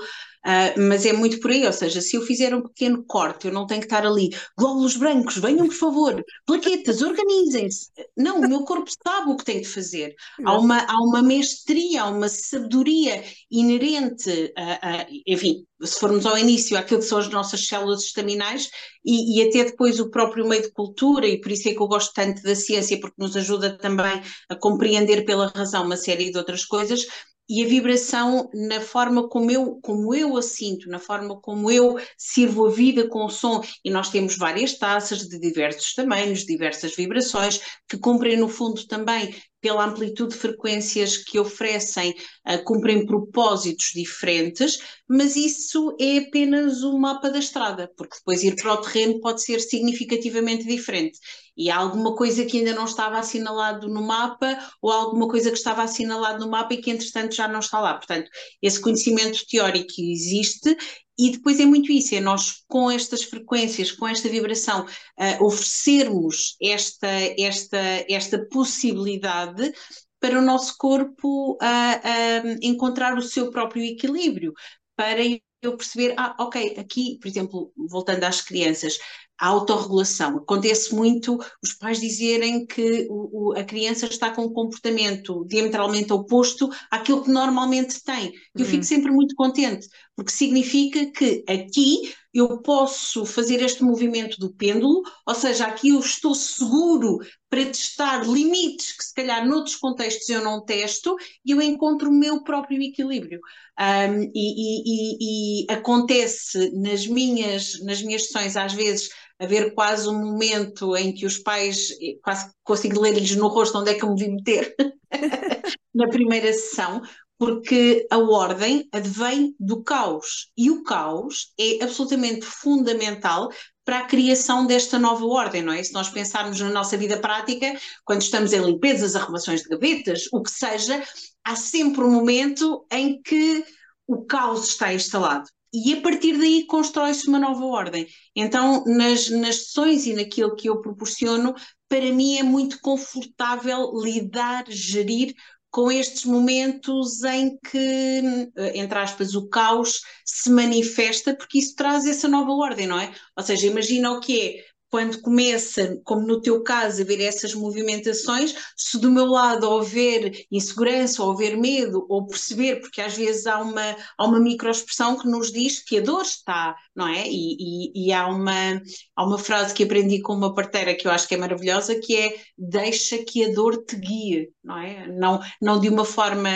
[0.48, 3.54] Uh, mas é muito por aí, ou seja, se eu fizer um pequeno corte, eu
[3.54, 7.91] não tenho que estar ali, glóbulos brancos, venham por favor, plaquetas, organizem-se.
[8.16, 10.16] Não, o meu corpo sabe o que tem de fazer.
[10.45, 16.38] Há uma, há uma mestria, há uma sabedoria inerente, a, a, enfim, se formos ao
[16.38, 18.70] início, àquilo que são as nossas células estaminais
[19.06, 21.88] e, e, até depois o próprio meio de cultura, e por isso é que eu
[21.88, 26.38] gosto tanto da ciência, porque nos ajuda também a compreender pela razão uma série de
[26.38, 27.06] outras coisas,
[27.50, 31.98] e a vibração na forma como eu, como eu a sinto, na forma como eu
[32.18, 33.62] sirvo a vida com o som.
[33.86, 39.34] E nós temos várias taças de diversos tamanhos, diversas vibrações, que cumprem no fundo também
[39.62, 42.14] pela amplitude de frequências que oferecem,
[42.48, 44.78] uh, cumprem propósitos diferentes,
[45.08, 49.41] mas isso é apenas o mapa da estrada, porque depois ir para o terreno pode
[49.41, 51.18] ser significativamente diferente.
[51.55, 55.58] E há alguma coisa que ainda não estava assinalado no mapa, ou alguma coisa que
[55.58, 57.95] estava assinalado no mapa e que entretanto já não está lá.
[57.95, 58.30] Portanto,
[58.62, 60.76] esse conhecimento teórico existe
[61.20, 66.55] e depois é muito isso, é nós com estas frequências, com esta vibração, uh, oferecermos
[66.62, 69.74] esta, esta, esta possibilidade
[70.20, 74.53] para o nosso corpo uh, uh, encontrar o seu próprio equilíbrio,
[74.98, 75.24] para
[75.62, 78.98] eu perceber, ah, ok, aqui, por exemplo, voltando às crianças,
[79.39, 80.38] a autorregulação.
[80.38, 86.12] Acontece muito os pais dizerem que o, o, a criança está com um comportamento diametralmente
[86.12, 88.34] oposto àquilo que normalmente tem.
[88.56, 88.84] Eu fico uhum.
[88.84, 95.34] sempre muito contente, porque significa que aqui eu posso fazer este movimento do pêndulo, ou
[95.34, 97.20] seja, aqui eu estou seguro
[97.50, 101.16] para testar limites que se calhar noutros contextos eu não testo
[101.46, 103.40] e eu encontro o meu próprio equilíbrio.
[103.80, 109.10] Um, e, e, e, acontece nas minhas, nas minhas sessões às vezes
[109.40, 111.90] haver quase um momento em que os pais
[112.24, 114.76] quase consigo ler-lhes no rosto onde é que eu me vim meter
[115.94, 117.02] na primeira sessão,
[117.38, 123.52] porque a ordem advém do caos e o caos é absolutamente fundamental
[123.86, 125.82] para a criação desta nova ordem, não é?
[125.82, 130.42] Se nós pensarmos na nossa vida prática, quando estamos em limpezas, arrumações de gavetas, o
[130.42, 131.02] que seja,
[131.44, 133.64] há sempre um momento em que
[134.06, 135.48] o caos está instalado.
[135.74, 138.08] E a partir daí constrói-se uma nova ordem.
[138.36, 141.54] Então, nas, nas sessões e naquilo que eu proporciono,
[141.88, 145.34] para mim é muito confortável lidar, gerir
[145.78, 152.28] com estes momentos em que, entre aspas, o caos se manifesta, porque isso traz essa
[152.28, 153.14] nova ordem, não é?
[153.38, 157.54] Ou seja, imagina o que é quando começa, como no teu caso, a ver essas
[157.54, 163.46] movimentações, se do meu lado houver insegurança, ou houver medo, ou perceber, porque às vezes
[163.46, 167.28] há uma, há uma microexpressão que nos diz que a dor está, não é?
[167.28, 168.82] E, e, e, há, uma,
[169.16, 172.16] há uma frase que aprendi com uma parteira que eu acho que é maravilhosa, que
[172.16, 175.08] é deixa que a dor te guie, não é?
[175.08, 176.50] Não, não de uma forma,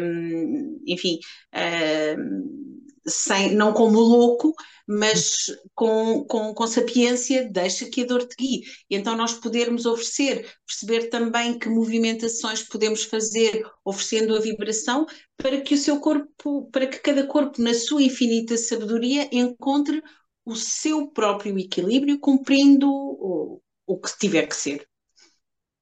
[0.00, 1.18] hum, enfim,
[2.16, 2.70] hum,
[3.06, 4.54] sem, não como louco,
[4.86, 8.62] mas com, com, com sapiência, deixa que a dor te guie.
[8.90, 15.60] E então nós podermos oferecer, perceber também que movimentações podemos fazer, oferecendo a vibração, para
[15.60, 20.02] que o seu corpo, para que cada corpo, na sua infinita sabedoria, encontre
[20.44, 24.88] o seu próprio equilíbrio, cumprindo o, o que tiver que ser.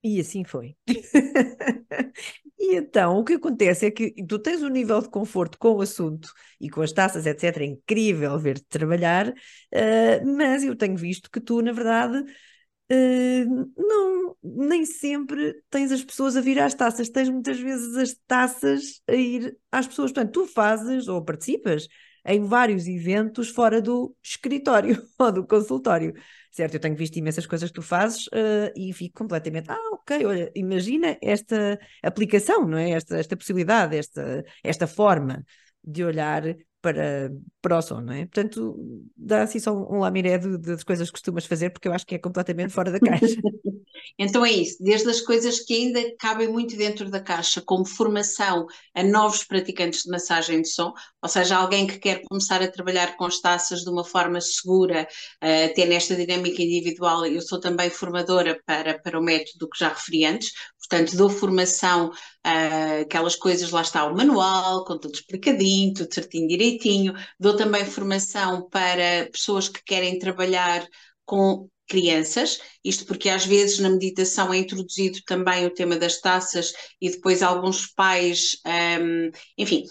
[0.03, 0.77] E assim foi.
[2.59, 5.81] e então, o que acontece é que tu tens um nível de conforto com o
[5.81, 7.63] assunto e com as taças, etc.
[7.63, 14.37] É incrível ver-te trabalhar, uh, mas eu tenho visto que tu, na verdade, uh, não,
[14.43, 19.15] nem sempre tens as pessoas a vir às taças, tens muitas vezes as taças a
[19.15, 20.13] ir às pessoas.
[20.13, 21.87] Portanto, tu fazes ou participas
[22.27, 26.13] em vários eventos fora do escritório ou do consultório
[26.59, 26.75] certo?
[26.75, 30.51] Eu tenho visto imensas coisas que tu fazes uh, e fico completamente, ah, ok, olha,
[30.55, 32.91] imagina esta aplicação, não é?
[32.91, 35.45] Esta, esta possibilidade, esta, esta forma
[35.85, 36.43] de olhar
[36.81, 37.31] para,
[37.63, 38.27] para o som, não é?
[38.27, 38.77] Portanto,
[39.17, 42.17] dá assim só um lamiré de, das coisas que costumas fazer, porque eu acho que
[42.17, 43.37] é completamente fora da caixa.
[44.19, 48.67] então é isso, desde as coisas que ainda cabem muito dentro da caixa, como formação
[48.95, 50.93] a novos praticantes de massagem de som,
[51.23, 55.09] ou seja, alguém que quer começar a trabalhar com as taças de uma forma segura,
[55.43, 59.89] uh, até nesta dinâmica individual, eu sou também formadora para, para o método que já
[59.89, 62.11] referi antes, portanto dou formação
[62.47, 67.15] uh, aquelas coisas, lá está o manual, com tudo explicadinho, tudo certinho, direitinho.
[67.39, 70.87] Dou também formação para pessoas que querem trabalhar
[71.25, 76.73] com crianças, isto porque às vezes na meditação é introduzido também o tema das taças
[77.01, 78.59] e depois alguns pais,
[79.01, 79.85] um, enfim,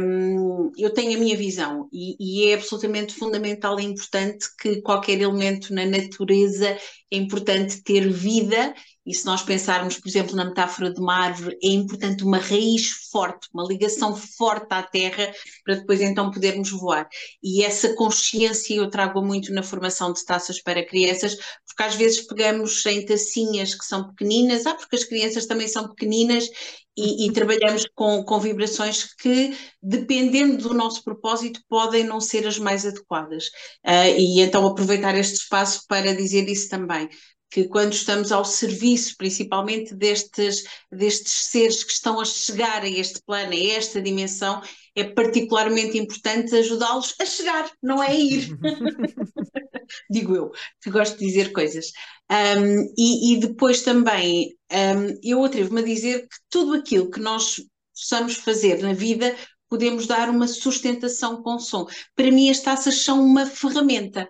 [0.00, 5.20] um, eu tenho a minha visão e, e, é absolutamente fundamental e importante que qualquer
[5.20, 6.68] elemento na natureza
[7.10, 8.74] é importante ter vida
[9.06, 12.88] e se nós pensarmos, por exemplo, na metáfora de uma árvore, é importante uma raiz
[13.12, 15.32] forte, uma ligação forte à terra,
[15.64, 17.08] para depois então podermos voar.
[17.40, 21.36] E essa consciência eu trago muito na formação de taças para crianças,
[21.66, 25.88] porque às vezes pegamos em tacinhas que são pequeninas, ah, porque as crianças também são
[25.88, 26.48] pequeninas,
[26.96, 32.58] e, e, trabalhamos com, com vibrações que, dependendo do nosso propósito, podem não ser as
[32.58, 33.44] mais adequadas.
[33.86, 37.08] Uh, e então aproveitar este espaço para dizer isso também
[37.50, 43.22] que quando estamos ao serviço, principalmente destes, destes seres que estão a chegar a este
[43.22, 44.60] plano, a esta dimensão,
[44.94, 48.48] é particularmente importante ajudá-los a chegar, não é ir.
[50.10, 50.50] Digo eu,
[50.82, 51.92] que gosto de dizer coisas.
[52.30, 57.56] Um, e, e, depois também, um, eu atrevo-me a dizer que tudo aquilo que nós
[57.94, 59.34] possamos fazer na vida
[59.68, 61.86] podemos dar uma sustentação com som.
[62.14, 64.28] Para mim, as taças são uma ferramenta.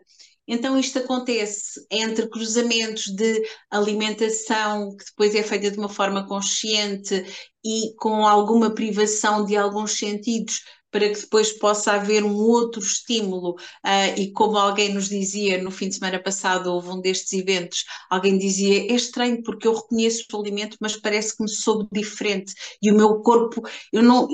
[0.49, 7.25] Então, isto acontece entre cruzamentos de alimentação, que depois é feita de uma forma consciente
[7.65, 10.61] e com alguma privação de alguns sentidos,
[10.97, 13.51] para que depois possa haver um outro estímulo.
[13.85, 17.85] Uh, e como alguém nos dizia no fim de semana passado, houve um destes eventos,
[18.09, 22.55] alguém dizia: é estranho porque eu reconheço o alimento, mas parece que me soube diferente
[22.81, 24.27] e o meu corpo, eu não,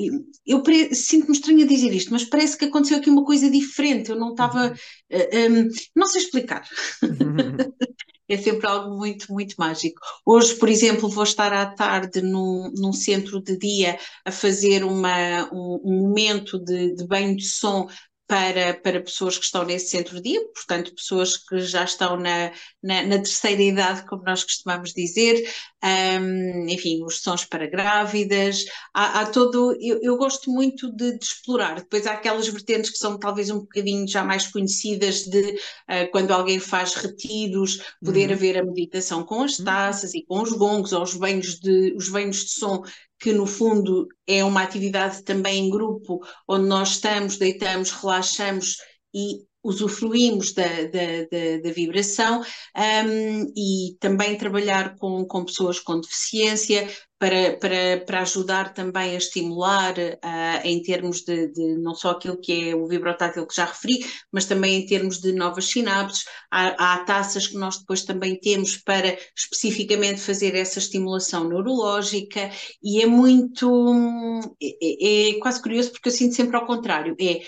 [0.46, 4.10] eu, eu sinto-me estranho a dizer isto, mas parece que aconteceu aqui uma coisa diferente,
[4.10, 5.62] eu não estava, uh, uhum.
[5.62, 6.62] um, não sei explicar.
[8.32, 10.00] é sempre algo muito, muito mágico.
[10.24, 15.50] Hoje, por exemplo, vou estar à tarde num, num centro de dia a fazer uma,
[15.52, 17.86] um, um momento de, de banho de som
[18.26, 22.50] para, para pessoas que estão nesse centro de dia, portanto, pessoas que já estão na,
[22.82, 25.46] na, na terceira idade, como nós costumamos dizer,
[25.84, 28.64] um, enfim, os sons para grávidas,
[28.94, 32.98] há, há todo, eu, eu, gosto muito de, de, explorar, depois há aquelas vertentes que
[32.98, 38.34] são talvez um bocadinho já mais conhecidas de uh, quando alguém faz retiros, poder uhum.
[38.34, 39.64] haver a meditação com as uhum.
[39.64, 40.20] taças uhum.
[40.20, 42.82] e com os gongos, ou os banhos de, os banhos de som
[43.18, 48.78] que no fundo é uma atividade também em grupo, onde nós estamos, deitamos, relaxamos
[49.14, 56.00] e usufruímos da, da, da, da vibração um, e também trabalhar com, com pessoas com
[56.00, 56.88] deficiência
[57.22, 62.36] para, para, para ajudar também a estimular uh, em termos de, de, não só aquilo
[62.36, 66.24] que é o vibrotátil que já referi, mas também em termos de novas sinapses.
[66.50, 72.50] Há, há taças que nós depois também temos para especificamente fazer essa estimulação neurológica
[72.82, 77.40] e é muito, é, é quase curioso porque eu sinto sempre ao contrário, é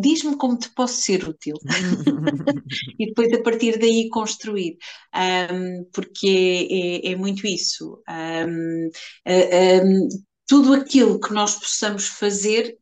[0.00, 1.54] diz-me como te posso ser útil.
[2.98, 4.76] E depois a partir daí construir.
[5.14, 8.02] Um, porque é, é, é, muito isso.
[8.08, 8.90] Um,
[9.26, 10.08] um,
[10.46, 12.76] tudo aquilo que nós possamos fazer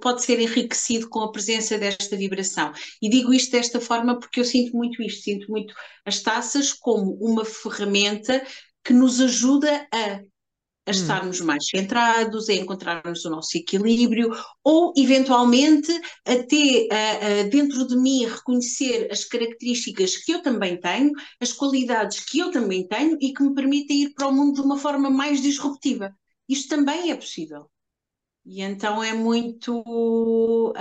[0.00, 2.72] pode ser enriquecido com a presença desta vibração.
[3.00, 7.12] E digo isto desta forma porque eu sinto muito isto, sinto muito as taças como
[7.20, 8.44] uma ferramenta
[8.84, 10.20] que nos ajuda a
[10.90, 11.02] a hum.
[11.02, 14.30] estarmos mais centrados, a encontrarmos o nosso equilíbrio,
[14.64, 15.92] ou eventualmente
[16.26, 22.20] até uh, uh, dentro de mim reconhecer as características que eu também tenho, as qualidades
[22.20, 25.08] que eu também tenho e que me permitem ir para o mundo de uma forma
[25.08, 26.12] mais disruptiva.
[26.48, 27.70] Isto também é possível.
[28.46, 30.72] E então é muito um,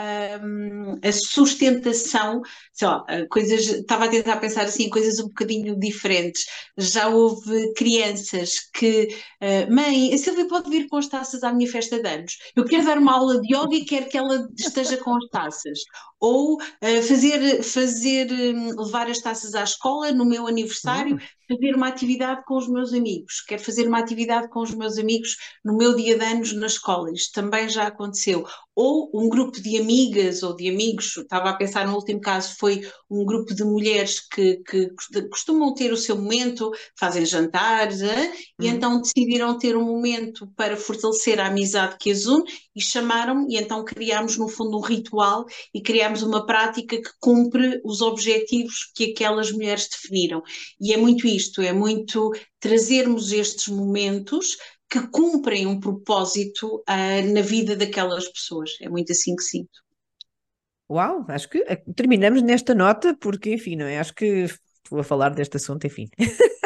[1.03, 2.41] a sustentação,
[2.72, 6.45] sei lá, coisas, estava a tentar pensar assim, coisas um bocadinho diferentes.
[6.78, 9.10] Já houve crianças que,
[9.41, 12.38] uh, mãe, a Silvia pode vir com as taças à minha festa de anos.
[12.55, 15.80] Eu quero dar uma aula de yoga e quero que ela esteja com as taças.
[16.20, 21.56] Ou uh, fazer, fazer um, levar as taças à escola no meu aniversário, uhum.
[21.56, 23.42] fazer uma atividade com os meus amigos.
[23.42, 27.12] Quero fazer uma atividade com os meus amigos no meu dia de anos na escola.
[27.14, 28.46] Isto também já aconteceu.
[28.76, 32.82] Ou um grupo de amigas ou de amigos, estava a pensar no último caso, foi
[33.10, 34.90] um grupo de mulheres que, que
[35.30, 38.32] costumam ter o seu momento, fazem jantares, hein?
[38.58, 38.72] e hum.
[38.72, 43.58] então decidiram ter um momento para fortalecer a amizade que as une e chamaram-me, e
[43.58, 49.12] então criámos no fundo um ritual e criámos uma prática que cumpre os objetivos que
[49.12, 50.41] aquelas mulheres definiram.
[50.80, 54.57] E é muito isto, é muito trazermos estes momentos
[54.89, 58.72] que cumprem um propósito uh, na vida daquelas pessoas.
[58.82, 59.80] É muito assim que sinto.
[60.89, 63.99] Uau, acho que eh, terminamos nesta nota, porque, enfim, não é?
[63.99, 64.47] Acho que
[64.84, 66.10] estou a falar deste assunto, enfim.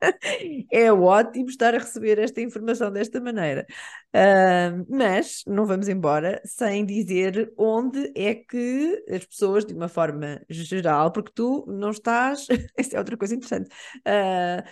[0.70, 3.66] é ótimo estar a receber esta informação desta maneira.
[4.14, 10.40] Uh, mas não vamos embora sem dizer onde é que as pessoas, de uma forma
[10.48, 12.46] geral, porque tu não estás.
[12.76, 13.68] Essa é outra coisa interessante.
[14.06, 14.62] Uh,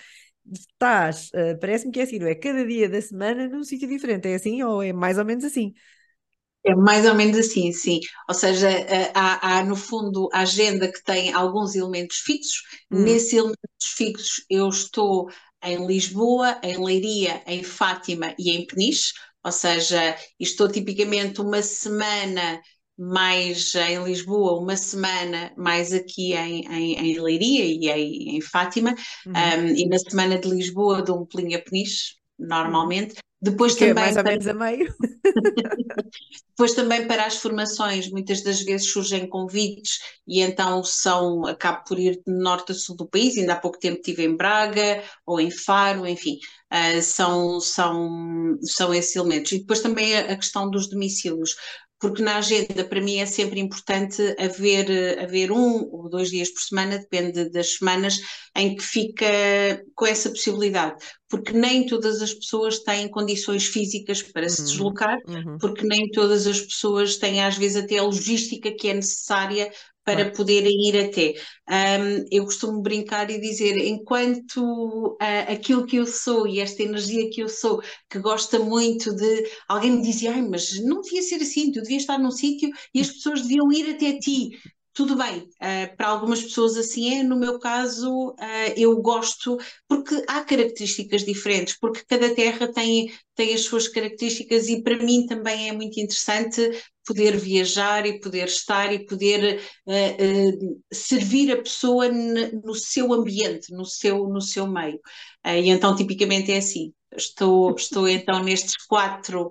[0.52, 2.34] estás, uh, parece-me que é assim, não é?
[2.34, 5.74] Cada dia da semana num sítio diferente, é assim ou é mais ou menos assim?
[6.64, 8.00] É mais ou menos assim, sim.
[8.28, 12.62] Ou seja, eh, há, há no fundo a agenda que tem alguns elementos fixos.
[12.90, 13.04] Hum.
[13.04, 15.28] Nesses elementos fixos eu estou
[15.62, 19.12] em Lisboa, em Leiria, em Fátima e em Peniche.
[19.44, 22.60] Ou seja, estou tipicamente uma semana
[22.98, 28.94] mais em Lisboa, uma semana mais aqui em, em, em Leiria e em, em Fátima,
[29.24, 29.32] uhum.
[29.32, 33.14] um, e na semana de Lisboa dou um pulinho a Peniche, normalmente.
[33.40, 33.90] Depois que também.
[33.90, 34.94] É mais ou menos a meio.
[36.50, 41.98] Depois também para as formações, muitas das vezes surgem convites e então são, acabo por
[42.00, 45.40] ir de norte a sul do país, ainda há pouco tempo estive em Braga ou
[45.40, 46.38] em Faro, enfim,
[46.72, 49.52] uh, são, são, são esses elementos.
[49.52, 51.54] E depois também a, a questão dos domicílios
[52.00, 56.60] porque na agenda para mim é sempre importante haver, haver um ou dois dias por
[56.60, 58.18] semana, depende das semanas,
[58.56, 59.26] em que fica
[59.94, 60.96] com essa possibilidade,
[61.28, 64.48] porque nem todas as pessoas têm condições físicas para uhum.
[64.48, 65.58] se deslocar, uhum.
[65.58, 69.70] porque nem todas as pessoas têm às vezes até a logística que é necessária
[70.08, 71.34] para poderem ir até.
[71.68, 74.58] Um, eu costumo brincar e dizer, enquanto
[75.20, 79.44] uh, aquilo que eu sou e esta energia que eu sou, que gosta muito de.
[79.68, 83.02] Alguém me dizia, ai, mas não devia ser assim, tu devias estar num sítio e
[83.02, 84.50] as pessoas deviam ir até ti.
[84.98, 90.24] Tudo bem, uh, para algumas pessoas assim é, no meu caso uh, eu gosto, porque
[90.26, 95.68] há características diferentes, porque cada terra tem, tem as suas características e para mim também
[95.68, 102.74] é muito interessante poder viajar e poder estar e poder uh, servir a pessoa no
[102.74, 104.98] seu ambiente, no seu, no seu meio.
[105.46, 109.48] e então tipicamente é assim, estou, estou então nestes quatro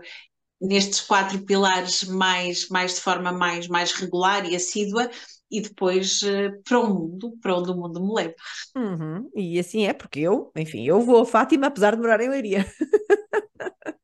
[0.60, 5.10] nestes quatro pilares mais, mais de forma mais, mais regular e assídua,
[5.50, 8.36] e depois uh, para o mundo, para onde o mundo me leva.
[8.76, 9.30] Uhum.
[9.36, 12.66] E assim é, porque eu, enfim, eu vou a Fátima apesar de morar em Leiria.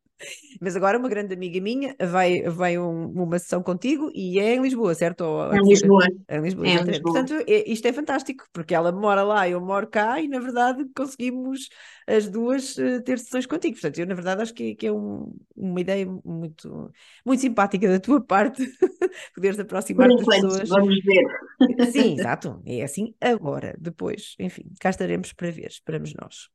[0.61, 4.61] Mas agora uma grande amiga minha vai, vai um, uma sessão contigo e é em
[4.61, 5.21] Lisboa, certo?
[5.21, 6.07] Ou, é em Lisboa.
[6.27, 7.13] É em Lisboa, é em Lisboa.
[7.13, 10.85] Portanto, é, isto é fantástico, porque ela mora lá, eu moro cá e na verdade
[10.95, 11.67] conseguimos
[12.07, 13.73] as duas uh, ter sessões contigo.
[13.75, 16.91] Portanto, eu na verdade acho que, que é um, uma ideia muito,
[17.25, 18.63] muito simpática da tua parte,
[19.35, 20.69] poderes aproximar das pessoas.
[20.69, 21.91] Vamos ver.
[21.91, 22.61] Sim, exato.
[22.65, 26.49] É assim agora, depois, enfim, cá estaremos para ver, esperamos nós.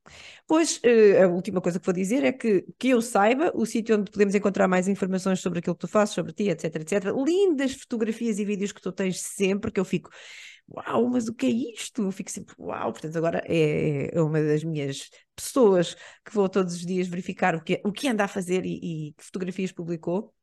[0.46, 3.96] Pois, uh, a última coisa que vou dizer é que, que eu saiba, o sítio
[3.96, 7.12] onde podemos encontrar mais informações sobre aquilo que tu fazes, sobre ti, etc, etc.
[7.24, 10.10] Lindas fotografias e vídeos que tu tens sempre, que eu fico,
[10.68, 12.02] uau, mas o que é isto?
[12.02, 15.94] Eu fico sempre, uau, portanto agora é, é uma das minhas pessoas
[16.24, 19.12] que vou todos os dias verificar o que, o que anda a fazer e, e
[19.14, 20.34] que fotografias publicou.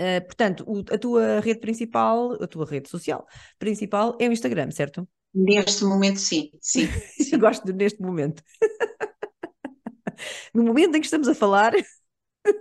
[0.00, 3.26] Uh, portanto, o, a tua rede principal, a tua rede social
[3.58, 5.08] principal é o Instagram, certo?
[5.32, 6.50] Neste momento, sim.
[6.60, 6.86] sim,
[7.20, 7.38] sim.
[7.38, 8.42] Gosto de neste momento.
[10.52, 11.72] no momento em que estamos a falar,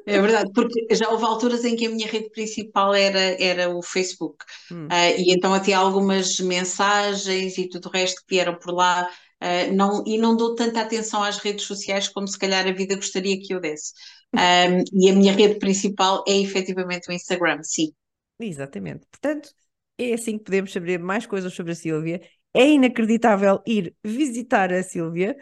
[0.06, 3.82] é verdade, porque já houve alturas em que a minha rede principal era, era o
[3.82, 4.46] Facebook.
[4.72, 4.86] Hum.
[4.86, 9.10] Uh, e então até algumas mensagens e tudo o resto que vieram por lá.
[9.42, 12.96] Uh, não, e não dou tanta atenção às redes sociais como se calhar a vida
[12.96, 13.94] gostaria que eu desse.
[14.34, 17.92] Um, e a minha rede principal é efetivamente o Instagram, sim.
[18.40, 19.06] Exatamente.
[19.12, 19.50] Portanto,
[19.98, 22.22] é assim que podemos saber mais coisas sobre a Sílvia.
[22.54, 25.36] É inacreditável ir visitar a Sílvia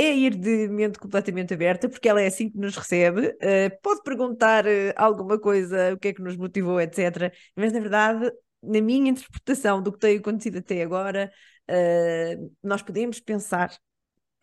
[0.00, 3.28] é ir de mente completamente aberta, porque ela é assim que nos recebe.
[3.28, 7.32] Uh, pode perguntar uh, alguma coisa, o que é que nos motivou, etc.
[7.56, 8.30] Mas, na verdade,
[8.62, 11.32] na minha interpretação do que tem acontecido até agora,
[11.68, 13.76] uh, nós podemos pensar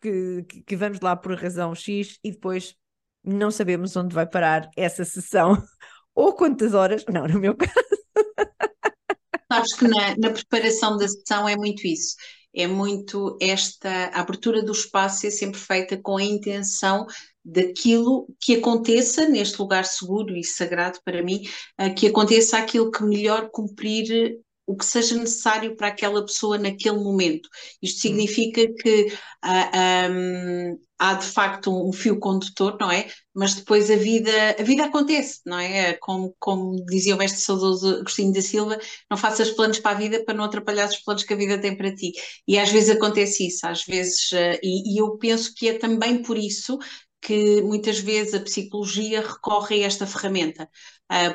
[0.02, 2.74] que, que, que, vamos lá por razão X e depois
[3.24, 5.56] não sabemos onde vai parar essa sessão
[6.14, 7.02] ou quantas horas.
[7.10, 7.72] Não, no meu caso.
[9.50, 12.14] Sabes que na, na preparação da sessão é muito isso
[12.56, 17.06] é muito esta abertura do espaço é sempre feita com a intenção
[17.44, 21.42] daquilo que aconteça neste lugar seguro e sagrado para mim,
[21.78, 26.98] eh, que aconteça aquilo que melhor cumprir o que seja necessário para aquela pessoa naquele
[26.98, 27.48] momento.
[27.80, 28.00] Isto hum.
[28.00, 33.08] significa que uh, ah, um, há de facto um fio condutor, não é?
[33.34, 35.94] Mas depois a vida, a vida acontece, não é?
[35.94, 38.78] Como, como dizia o mestre saudoso Agostinho da Silva,
[39.10, 41.76] não faças planos para a vida para não atrapalhar os planos que a vida tem
[41.76, 42.12] para ti.
[42.48, 46.22] E às vezes acontece isso, às vezes, uh, e, e eu penso que é também
[46.22, 46.78] por isso
[47.20, 50.68] que muitas vezes a psicologia recorre a esta ferramenta,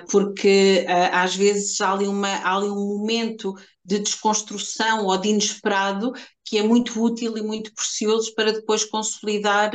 [0.09, 3.53] porque uh, às vezes há ali, uma, há ali um momento
[3.84, 6.11] de desconstrução ou de inesperado
[6.45, 9.72] que é muito útil e muito precioso para depois consolidar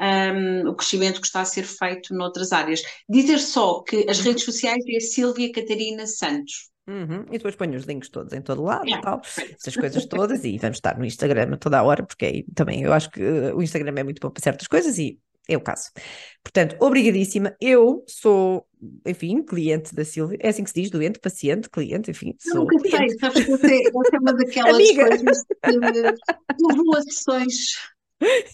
[0.00, 2.82] um, o crescimento que está a ser feito noutras áreas.
[3.08, 6.70] Dizer só que as redes sociais é Silvia Catarina Santos.
[6.86, 7.24] Uhum.
[7.28, 8.98] E depois ponho os links todos em todo lado yeah.
[8.98, 12.42] e tal, essas coisas todas, e vamos estar no Instagram toda a hora, porque aí
[12.54, 15.18] também eu acho que o Instagram é muito bom para certas coisas e
[15.48, 15.90] é o caso.
[16.42, 17.54] Portanto, obrigadíssima.
[17.60, 18.66] Eu sou,
[19.06, 20.38] enfim, cliente da Silvia.
[20.40, 22.34] É assim que se diz, doente, paciente, cliente, enfim.
[22.46, 22.96] Eu nunca cliente.
[22.96, 25.08] sei, sabes que você, você é uma daquelas Amiga.
[25.08, 27.54] coisas de evoluções.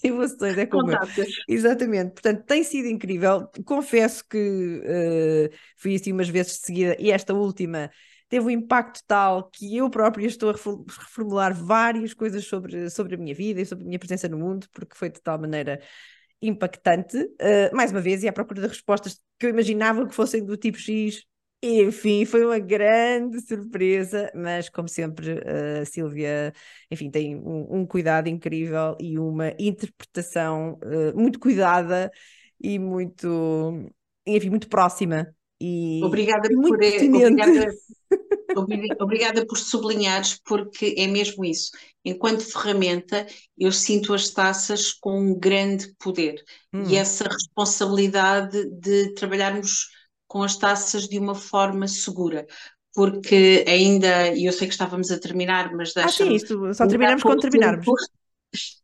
[0.02, 0.90] Evoluções, é como.
[1.48, 2.12] Exatamente.
[2.12, 3.48] Portanto, tem sido incrível.
[3.64, 7.90] Confesso que uh, fui assim umas vezes de seguida e esta última
[8.28, 13.18] teve um impacto tal que eu própria estou a reformular várias coisas sobre, sobre a
[13.18, 15.80] minha vida e sobre a minha presença no mundo, porque foi de tal maneira
[16.42, 20.44] impactante, uh, mais uma vez, e à procura de respostas que eu imaginava que fossem
[20.44, 21.24] do tipo X.
[21.62, 26.54] Enfim, foi uma grande surpresa, mas como sempre, a uh, Silvia,
[26.90, 32.10] enfim, tem um, um, cuidado incrível e uma interpretação uh, muito cuidada
[32.58, 33.90] e muito,
[34.26, 35.34] enfim, muito próxima.
[35.60, 37.74] E obrigada, por, obrigada,
[39.00, 41.70] Obrigada por sublinhares, porque é mesmo isso.
[42.04, 43.26] Enquanto ferramenta,
[43.58, 46.42] eu sinto as taças com um grande poder
[46.72, 46.84] hum.
[46.88, 49.88] e essa responsabilidade de trabalharmos
[50.26, 52.46] com as taças de uma forma segura,
[52.94, 56.86] porque ainda, e eu sei que estávamos a terminar, mas deixa Ah, sim, isto só
[56.86, 57.84] terminamos quando terminarmos.
[57.84, 57.96] Tempo,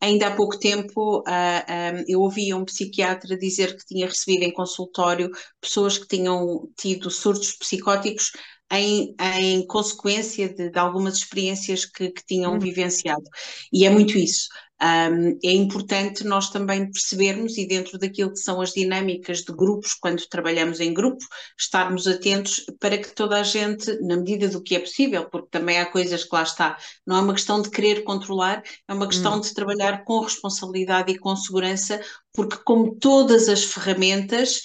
[0.01, 4.43] ainda há pouco tempo uh, ah, um, eu ouvia um psiquiatra dizer que tinha recebido
[4.43, 8.33] em consultório pessoas que tinham tido surtos psicóticos
[8.73, 12.59] em, em consequência de, de, algumas experiências que, que tinham uhum.
[12.59, 13.25] vivenciado.
[13.73, 14.49] E é muito isso.
[14.83, 19.95] Um, é importante nós também percebermos, e dentro daquilo que são as dinâmicas de grupos,
[19.95, 21.25] quando trabalhamos em grupo,
[21.59, 25.79] estarmos atentos para que toda a gente, na medida do que é possível, porque também
[25.79, 29.37] há coisas que lá está, não é uma questão de querer controlar, é uma questão
[29.37, 29.41] hum.
[29.41, 31.99] de trabalhar com responsabilidade e com segurança,
[32.35, 34.61] porque, como todas as ferramentas,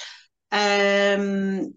[1.20, 1.72] um,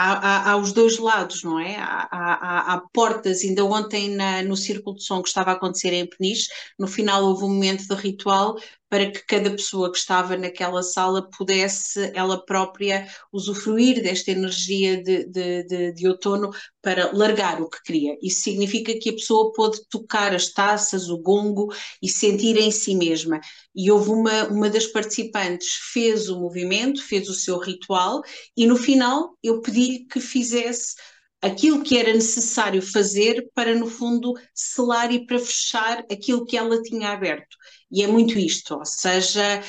[0.00, 1.76] há, há, há, os dois lados, não é?
[1.76, 5.92] Há, há, há portas, ainda ontem na, no Círculo de Som que estava a acontecer
[5.92, 6.48] em Peniche,
[6.78, 8.56] no final houve um momento de ritual
[8.90, 15.24] para que cada pessoa que estava naquela sala pudesse ela própria usufruir desta energia de,
[15.26, 16.50] de, de, de outono
[16.82, 18.18] para largar o que queria.
[18.20, 21.72] Isso significa que a pessoa pôde tocar as taças, o gongo
[22.02, 23.40] e sentir em si mesma.
[23.74, 28.22] E houve uma, uma das participantes fez o movimento, fez o seu ritual
[28.56, 30.96] e no final eu pedi-lhe que fizesse
[31.40, 36.82] aquilo que era necessário fazer para, no fundo, selar e para fechar aquilo que ela
[36.82, 37.56] tinha aberto.
[37.90, 39.62] E é muito isto, ou seja,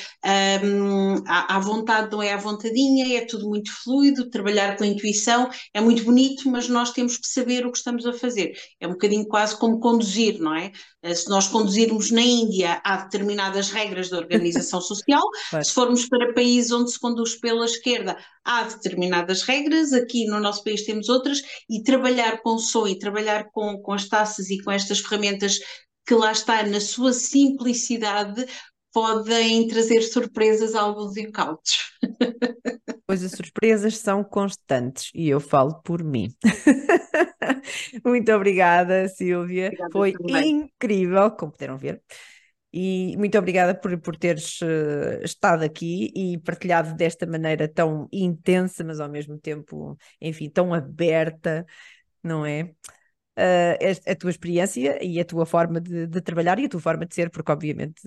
[0.64, 4.88] um, a, a vontade não é a vontadinha, é tudo muito fluido, trabalhar com a
[4.88, 8.54] intuição é muito bonito, mas nós temos que saber o que estamos a fazer.
[8.80, 10.72] É um bocadinho quase como conduzir, não é?
[11.02, 15.24] Eh, se nós conduzirmos na Índia, há determinadas regras da organização social,
[15.64, 20.64] se formos para países onde se conduz pela esquerda, há determinadas regras, aqui no nosso
[20.64, 24.62] país temos outras, e trabalhar com o som e trabalhar com, com as taças e
[24.62, 25.60] com estas ferramentas
[26.06, 28.46] que lá está, na sua simplicidade,
[28.94, 31.92] podem trazer surpresas a alguns incautos.
[33.08, 36.34] Pois as surpresas são constantes e eu falo por mim.
[38.06, 39.68] muito obrigada, Silvia.
[39.68, 40.50] Obrigada Foi também.
[40.50, 42.02] incrível, como puderam ver.
[42.72, 48.82] E muito obrigada por, por teres uh, estado aqui e partilhado desta maneira tão intensa,
[48.82, 51.66] mas ao mesmo tempo, enfim, tão aberta,
[52.24, 52.72] não é?
[53.38, 57.06] Uh, a, tua experiência e a tua forma de, de, trabalhar e a tua forma
[57.06, 58.02] de ser, porque obviamente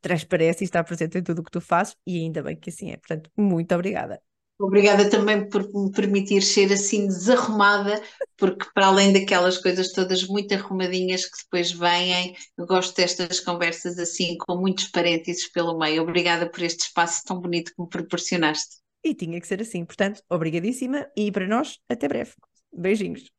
[0.00, 2.90] transparece e está presente em tudo o que tu fazes e ainda bem que assim
[2.90, 2.96] é.
[2.96, 4.20] Portanto, muito obrigada.
[4.58, 8.00] Obrigada também por me permitir ser assim desarrumada,
[8.36, 13.98] porque para além daquelas coisas todas muito arrumadinhas que depois vêm, eu gosto destas conversas
[13.98, 16.02] assim, com muitos parênteses pelo meio.
[16.02, 18.76] Obrigada por este espaço tão bonito que me proporcionaste.
[19.02, 22.32] E tinha que ser assim, portanto, obrigadíssima e para nós, até breve.
[22.72, 23.30] Beijinhos.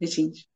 [0.00, 0.49] Beijinhos.